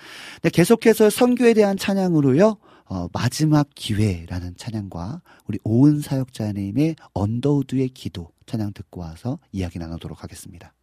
네, 0.43 0.51
계속해서 0.51 1.11
선교에 1.11 1.55
대한 1.55 1.77
찬양으로요 1.77 2.57
어, 2.87 3.07
마지막 3.13 3.69
기회라는 3.75 4.57
찬양과 4.57 5.23
우리 5.47 5.59
오은 5.63 6.01
사역자님의 6.01 6.97
언더우드의 7.15 7.91
기도 7.91 8.33
찬양 8.47 8.73
듣고 8.73 9.01
와서 9.01 9.39
이야기 9.53 9.79
나누도록 9.79 10.25
하겠습니다. 10.25 10.75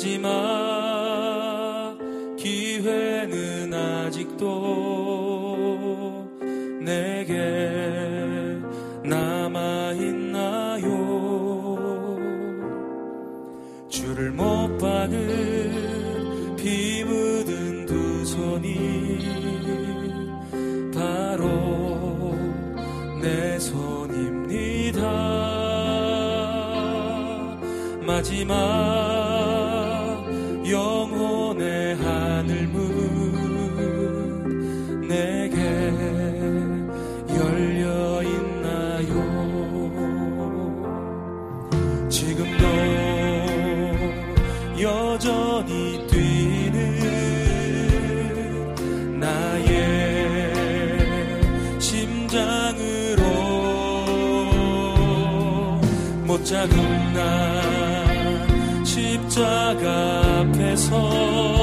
마지막 0.00 0.30
기회는 2.38 3.74
아직도 3.74 4.46
내게 6.80 8.56
남아있나요? 9.04 10.80
주를 13.90 14.30
못 14.30 14.78
박은 14.78 16.56
피 16.56 17.04
묻은 17.04 17.84
두 17.84 18.24
손이 18.24 19.18
바로 20.94 22.34
내 23.20 23.58
손입니다. 23.58 25.02
마지막 28.06 28.99
못 56.50 56.52
잡은 56.52 57.12
날 57.12 58.84
십자가 58.84 60.40
앞에서 60.40 61.59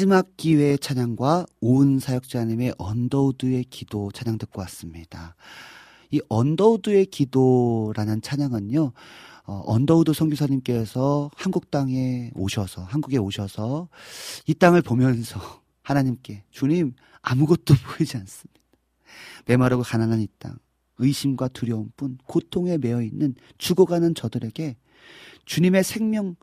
마지막 0.00 0.34
기회의 0.38 0.78
찬양과 0.78 1.44
오은 1.60 1.98
사역자님의 1.98 2.76
언더우드의 2.78 3.64
기도 3.64 4.10
찬양 4.10 4.38
듣고 4.38 4.62
왔습니다. 4.62 5.36
이 6.10 6.22
언더우드의 6.30 7.04
기도라는 7.04 8.22
찬양은요, 8.22 8.92
어, 9.44 9.62
언더우드 9.66 10.14
선교사님께서 10.14 11.30
한국 11.36 11.70
땅에 11.70 12.30
오셔서, 12.34 12.82
한국에 12.84 13.18
오셔서 13.18 13.90
이 14.46 14.54
땅을 14.54 14.80
보면서 14.80 15.38
하나님께 15.84 16.44
주님 16.50 16.94
아무것도 17.20 17.74
보이지 17.84 18.16
않습니다. 18.16 18.58
메마르고 19.44 19.82
가난한 19.82 20.22
이 20.22 20.28
땅, 20.38 20.56
의심과 20.96 21.48
두려움뿐 21.48 22.16
고통에 22.24 22.78
매여 22.78 23.02
있는 23.02 23.34
죽어가는 23.58 24.14
저들에게 24.14 24.78
주님의 25.44 25.84
생명 25.84 26.36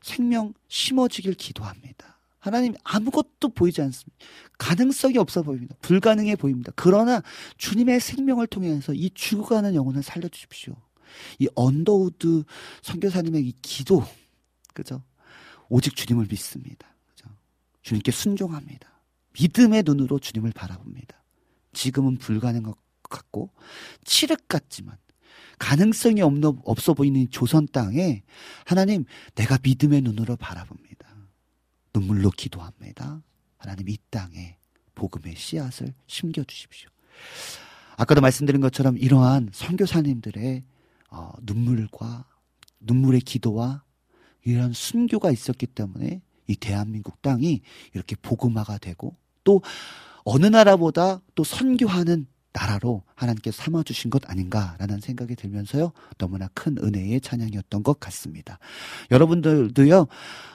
생명 0.00 0.54
심어지길 0.68 1.34
기도합니다. 1.34 2.13
하나님 2.44 2.74
아무것도 2.84 3.54
보이지 3.54 3.80
않습니다. 3.80 4.14
가능성이 4.58 5.16
없어 5.16 5.42
보입니다. 5.42 5.74
불가능해 5.80 6.36
보입니다. 6.36 6.72
그러나 6.76 7.22
주님의 7.56 8.00
생명을 8.00 8.48
통해서 8.48 8.92
이 8.92 9.08
죽어가는 9.14 9.74
영혼을 9.74 10.02
살려주십시오. 10.02 10.76
이 11.38 11.48
언더우드 11.54 12.44
선교사님의 12.82 13.46
이 13.46 13.54
기도, 13.62 14.04
그죠? 14.74 15.02
오직 15.70 15.96
주님을 15.96 16.26
믿습니다. 16.28 16.86
그죠? 17.08 17.30
주님께 17.80 18.12
순종합니다. 18.12 18.90
믿음의 19.40 19.84
눈으로 19.86 20.18
주님을 20.18 20.52
바라봅니다. 20.52 21.24
지금은 21.72 22.18
불가능한 22.18 22.72
것 22.72 22.76
같고 23.04 23.54
칠흑 24.04 24.48
같지만 24.48 24.98
가능성이 25.58 26.20
없어 26.20 26.92
보이는 26.92 27.22
이 27.22 27.28
조선 27.28 27.66
땅에 27.72 28.22
하나님 28.66 29.06
내가 29.34 29.56
믿음의 29.62 30.02
눈으로 30.02 30.36
바라봅니다. 30.36 30.83
눈물로 31.94 32.30
기도합니다. 32.30 33.22
하나님 33.56 33.88
이 33.88 33.96
땅에 34.10 34.58
복음의 34.94 35.36
씨앗을 35.36 35.94
심겨 36.06 36.44
주십시오. 36.44 36.90
아까도 37.96 38.20
말씀드린 38.20 38.60
것처럼 38.60 38.98
이러한 38.98 39.50
선교사님들의 39.52 40.64
어, 41.10 41.32
눈물과 41.42 42.26
눈물의 42.80 43.20
기도와 43.20 43.84
이런 44.42 44.72
순교가 44.72 45.30
있었기 45.30 45.66
때문에 45.68 46.20
이 46.46 46.56
대한민국 46.56 47.22
땅이 47.22 47.62
이렇게 47.94 48.16
복음화가 48.16 48.78
되고 48.78 49.16
또 49.44 49.62
어느 50.24 50.46
나라보다 50.46 51.20
또 51.34 51.44
선교하는 51.44 52.26
나라로 52.54 53.02
하나님께서 53.14 53.62
삼아 53.62 53.82
주신 53.82 54.10
것 54.10 54.22
아닌가라는 54.30 55.00
생각이 55.00 55.34
들면서요 55.34 55.92
너무나 56.18 56.48
큰 56.54 56.76
은혜의 56.80 57.20
찬양이었던 57.20 57.82
것 57.82 58.00
같습니다. 58.00 58.58
여러분들도요 59.10 60.06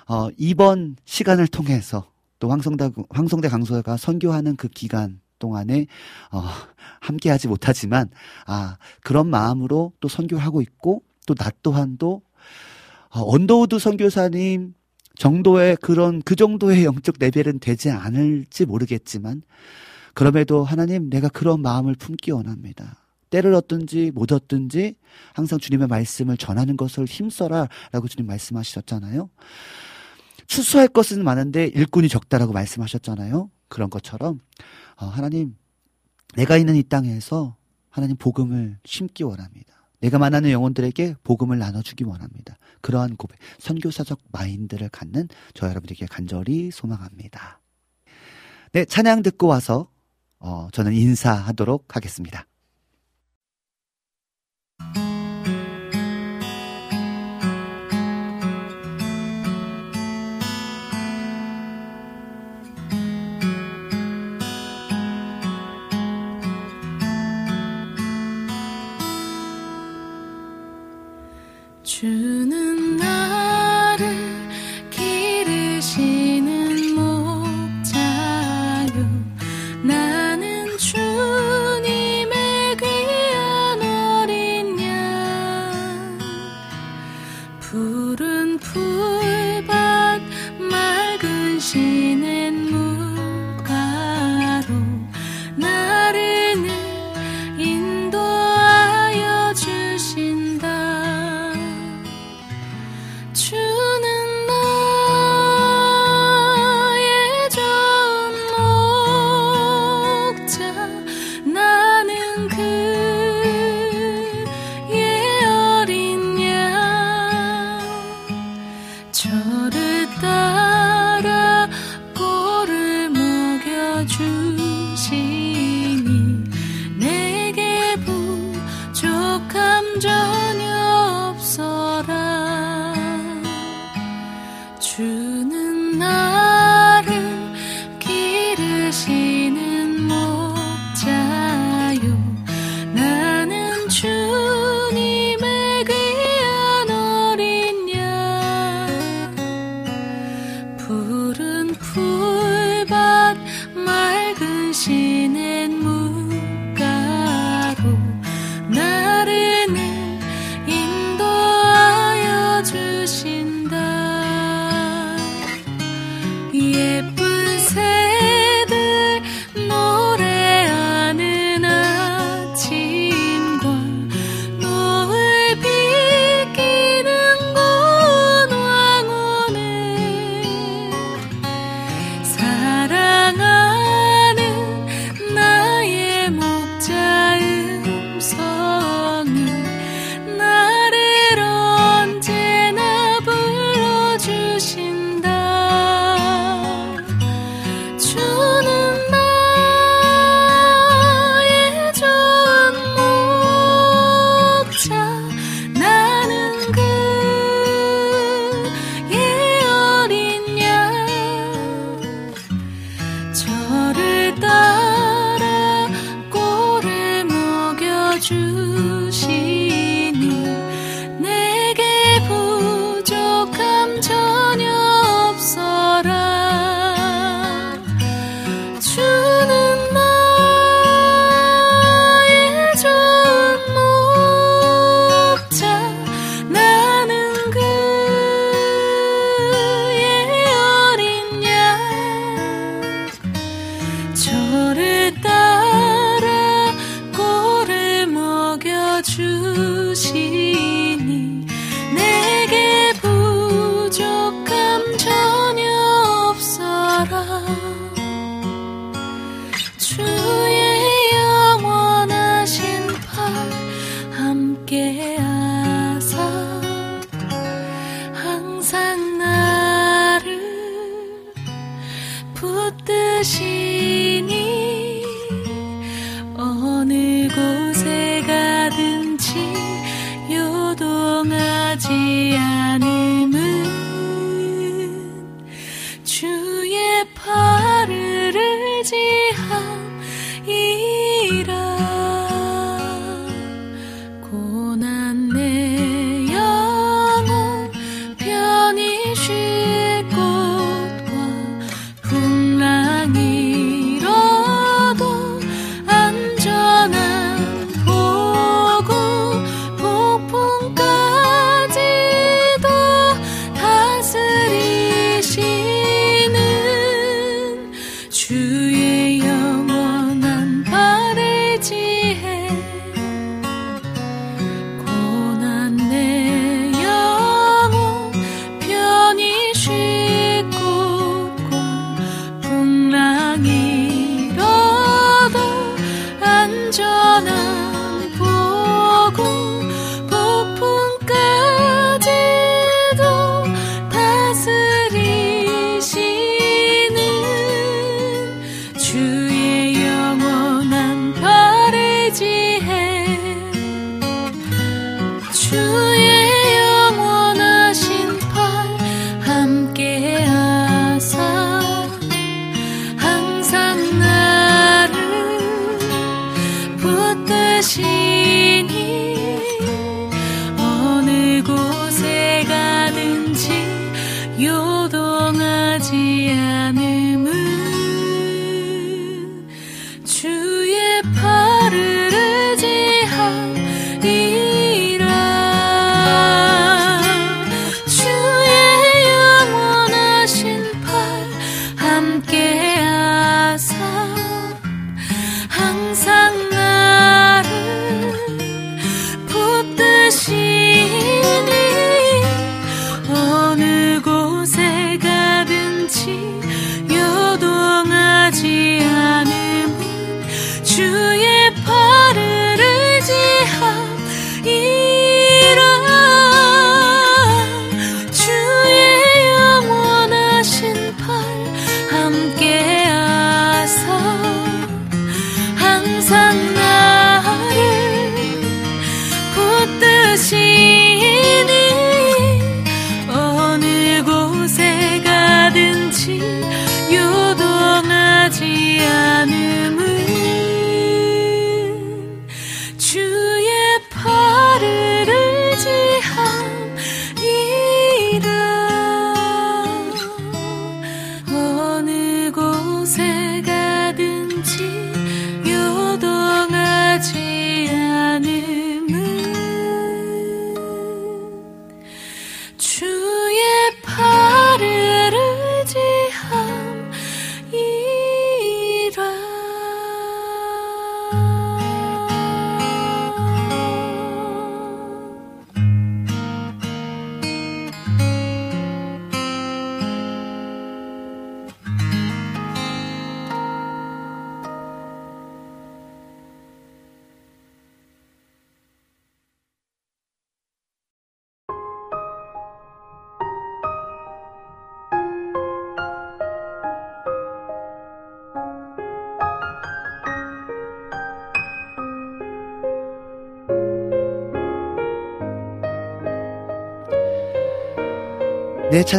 어, 0.07 0.27
이번 0.37 0.95
시간을 1.05 1.47
통해서 1.47 2.11
또 2.39 2.49
황성대 2.49 2.91
황성대 3.09 3.49
강도사가 3.49 3.97
선교하는 3.97 4.55
그 4.55 4.69
기간 4.69 5.19
동안에 5.39 5.87
어, 6.31 6.43
함께하지 7.01 7.47
못하지만 7.49 8.09
아 8.47 8.77
그런 9.03 9.27
마음으로 9.27 9.93
또 9.99 10.07
선교하고 10.07 10.61
있고 10.61 11.03
또 11.27 11.35
나 11.35 11.51
또한도 11.61 12.23
어, 13.09 13.21
언더우드 13.33 13.77
선교사님 13.77 14.73
정도의 15.15 15.75
그런 15.81 16.21
그 16.21 16.35
정도의 16.35 16.85
영적 16.85 17.15
레벨은 17.19 17.59
되지 17.59 17.89
않을지 17.91 18.65
모르겠지만 18.65 19.41
그럼에도 20.13 20.63
하나님 20.63 21.09
내가 21.09 21.29
그런 21.29 21.61
마음을 21.61 21.95
품기 21.95 22.31
원합니다. 22.31 23.05
때를 23.29 23.53
얻든지 23.53 24.11
못 24.13 24.31
얻든지 24.31 24.95
항상 25.33 25.59
주님의 25.59 25.87
말씀을 25.87 26.37
전하는 26.37 26.77
것을 26.77 27.05
힘써라 27.05 27.67
라고 27.91 28.07
주님 28.07 28.27
말씀하셨잖아요. 28.27 29.29
추수할 30.47 30.87
것은 30.87 31.23
많은데 31.23 31.67
일꾼이 31.67 32.09
적다라고 32.09 32.53
말씀하셨잖아요. 32.53 33.51
그런 33.67 33.89
것처럼 33.89 34.39
어, 34.95 35.05
하나님 35.05 35.55
내가 36.35 36.57
있는 36.57 36.75
이 36.75 36.83
땅에서 36.83 37.55
하나님 37.89 38.17
복음을 38.17 38.77
심기 38.83 39.23
원합니다. 39.23 39.73
내가 39.99 40.17
만나는 40.17 40.51
영혼들에게 40.51 41.15
복음을 41.23 41.59
나눠주기 41.59 42.03
원합니다. 42.03 42.57
그러한 42.81 43.17
고백, 43.17 43.37
선교사적 43.59 44.19
마인드를 44.31 44.89
갖는 44.89 45.27
저 45.53 45.67
여러분들에게 45.67 46.05
간절히 46.07 46.71
소망합니다. 46.71 47.59
네, 48.71 48.85
찬양 48.85 49.23
듣고 49.23 49.47
와서 49.47 49.89
어, 50.39 50.69
저는 50.71 50.93
인사하도록 50.93 51.95
하겠습니다. 51.95 52.45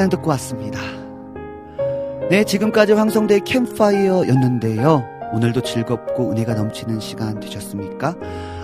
네, 0.01 0.05
찬양 0.05 0.09
듣고 0.09 0.31
왔습니다. 0.31 0.81
네, 2.31 2.43
지금까지 2.45 2.93
황성대 2.93 3.41
캠파이어였는데요. 3.41 5.05
오늘도 5.35 5.61
즐겁고 5.61 6.31
은혜가 6.31 6.55
넘치는 6.55 7.01
시간 7.01 7.39
되셨습니까? 7.39 8.15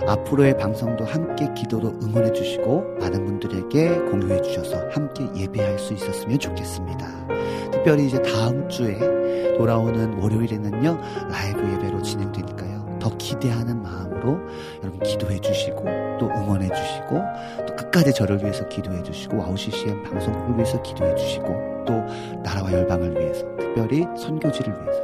앞으로의 0.07 0.57
방송도 0.57 1.05
함께 1.05 1.47
기도로 1.55 1.93
응원해 2.01 2.31
주시고 2.31 2.97
많은 2.99 3.23
분들에게 3.25 3.99
공유해 4.09 4.41
주셔서 4.41 4.77
함께 4.89 5.27
예배할 5.35 5.77
수 5.77 5.93
있었으면 5.93 6.39
좋겠습니다. 6.39 7.07
특별히 7.71 8.07
이제 8.07 8.19
다음 8.23 8.67
주에 8.67 8.97
돌아오는 9.57 10.13
월요일에는요, 10.13 10.97
라이브 11.29 11.59
예배로 11.59 12.01
진행되니까요. 12.01 12.97
더 12.99 13.15
기대하는 13.17 13.83
마음으로 13.83 14.39
여러분 14.81 14.99
기도해 15.01 15.39
주시고 15.39 15.85
또 16.19 16.31
응원해 16.31 16.67
주시고 16.67 17.21
또 17.66 17.66
끝까지 17.97 18.13
저를 18.13 18.39
위해서 18.41 18.67
기도해 18.67 19.01
주시고 19.03 19.37
WOW 19.37 19.57
CCM 19.57 20.03
방송국을 20.03 20.55
위해서 20.55 20.81
기도해 20.81 21.15
주시고 21.15 21.85
또 21.87 21.93
나라와 22.43 22.71
열방을 22.71 23.19
위해서 23.19 23.45
특별히 23.57 24.05
선교지를 24.17 24.73
위해서 24.73 25.01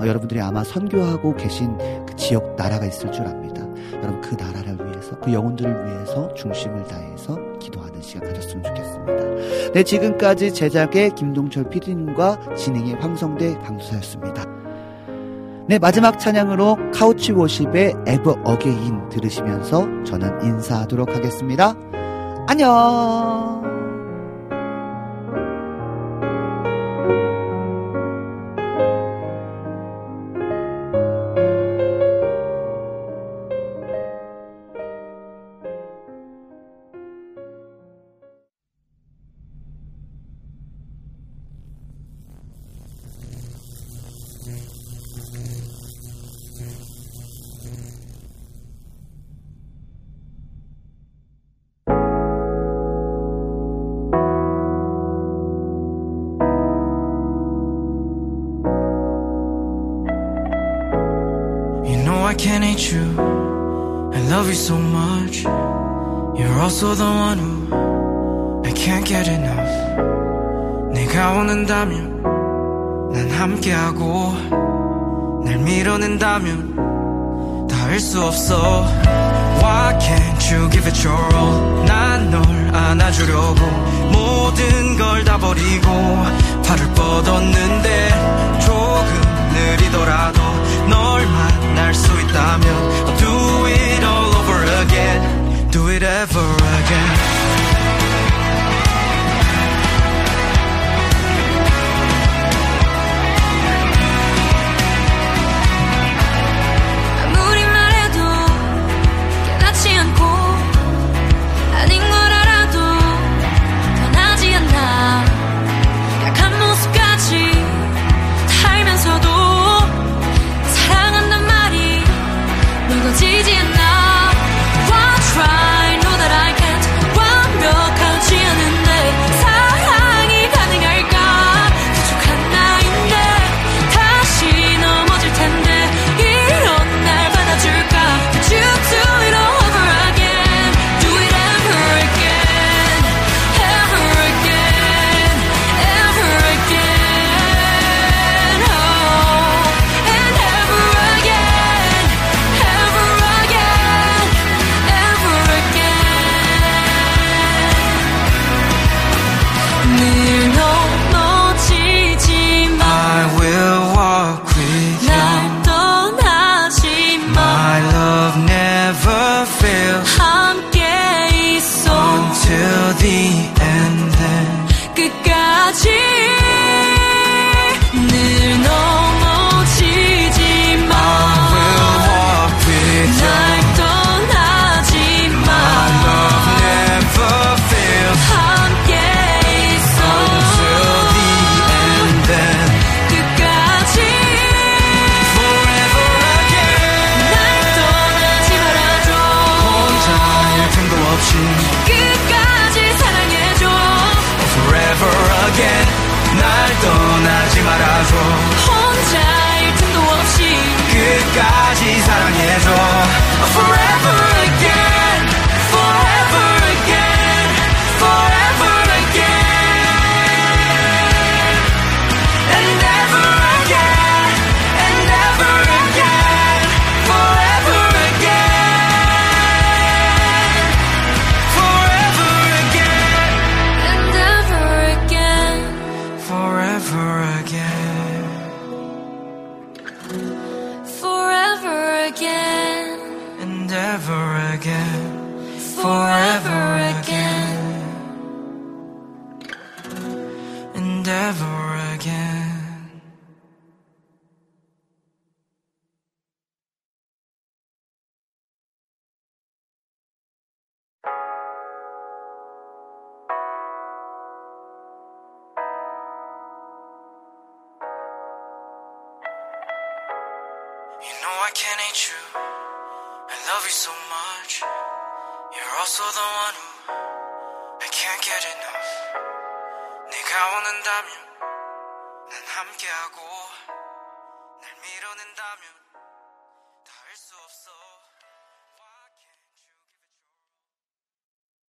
어, 0.00 0.06
여러분들이 0.06 0.40
아마 0.40 0.64
선교하고 0.64 1.34
계신 1.36 1.76
그 2.06 2.16
지역 2.16 2.56
나라가 2.56 2.86
있을 2.86 3.10
줄 3.12 3.26
압니다. 3.26 3.62
여러분 3.94 4.20
그 4.20 4.34
나라를 4.34 4.78
위해서 4.86 5.18
그 5.20 5.32
영혼들을 5.32 5.86
위해서 5.86 6.32
중심을 6.34 6.84
다해서 6.84 7.38
기도하는 7.58 8.00
시간 8.00 8.28
가졌으면 8.28 8.62
좋겠습니다. 8.64 9.72
네 9.74 9.82
지금까지 9.82 10.54
제작의 10.54 11.14
김동철 11.14 11.68
PD님과 11.68 12.54
진행의 12.56 12.94
황성대 12.94 13.58
강도사였습니다. 13.58 14.46
네 15.68 15.78
마지막 15.78 16.18
찬양으로 16.18 16.76
Couch 16.92 17.32
Worship의 17.32 17.94
Ever 18.06 18.38
Again 18.44 19.08
들으시면서 19.10 19.86
저는 20.04 20.44
인사하도록 20.44 21.14
하겠습니다. 21.14 21.74
안녕. 22.46 23.71
I 63.02 64.20
love 64.30 64.46
you 64.48 64.54
so 64.54 64.76
much. 64.76 65.42
You're 66.38 66.60
also 66.60 66.94
the 66.94 67.04
one 67.04 67.38
who 67.38 67.68
I 68.64 68.72
can't 68.72 69.04
get 69.06 69.28
enough. 69.28 69.68
내가 70.94 71.32
원한다면 71.32 72.22
난 73.12 73.30
함께하고 73.30 74.32
날 75.44 75.58
밀어낸다면 75.58 77.66
닿을 77.68 78.00
수 78.00 78.22
없어. 78.22 78.86
Why 79.60 79.98
can't 79.98 80.54
you 80.54 80.70
give 80.70 80.86
it 80.88 81.06
your 81.06 81.18
all? 81.34 81.84
난 81.86 82.30
널 82.30 82.42
안아주려고 82.74 83.60
모든 84.12 84.96
걸 84.98 85.22
다 85.24 85.38
버리고 85.38 85.88
발을 86.66 86.86
뻗었는데 86.94 88.08
조금 88.60 89.20
느리더라도 89.52 90.40
널 90.89 91.25
만날 91.25 91.93
수 91.93 92.07
있다면 92.21 92.65
I'll 93.05 93.17
do 93.17 93.67
it 93.67 94.03
all 94.03 94.35
over 94.35 94.63
again 94.83 95.69
Do 95.71 95.89
it 95.89 96.03
ever 96.03 96.39
again 96.39 97.30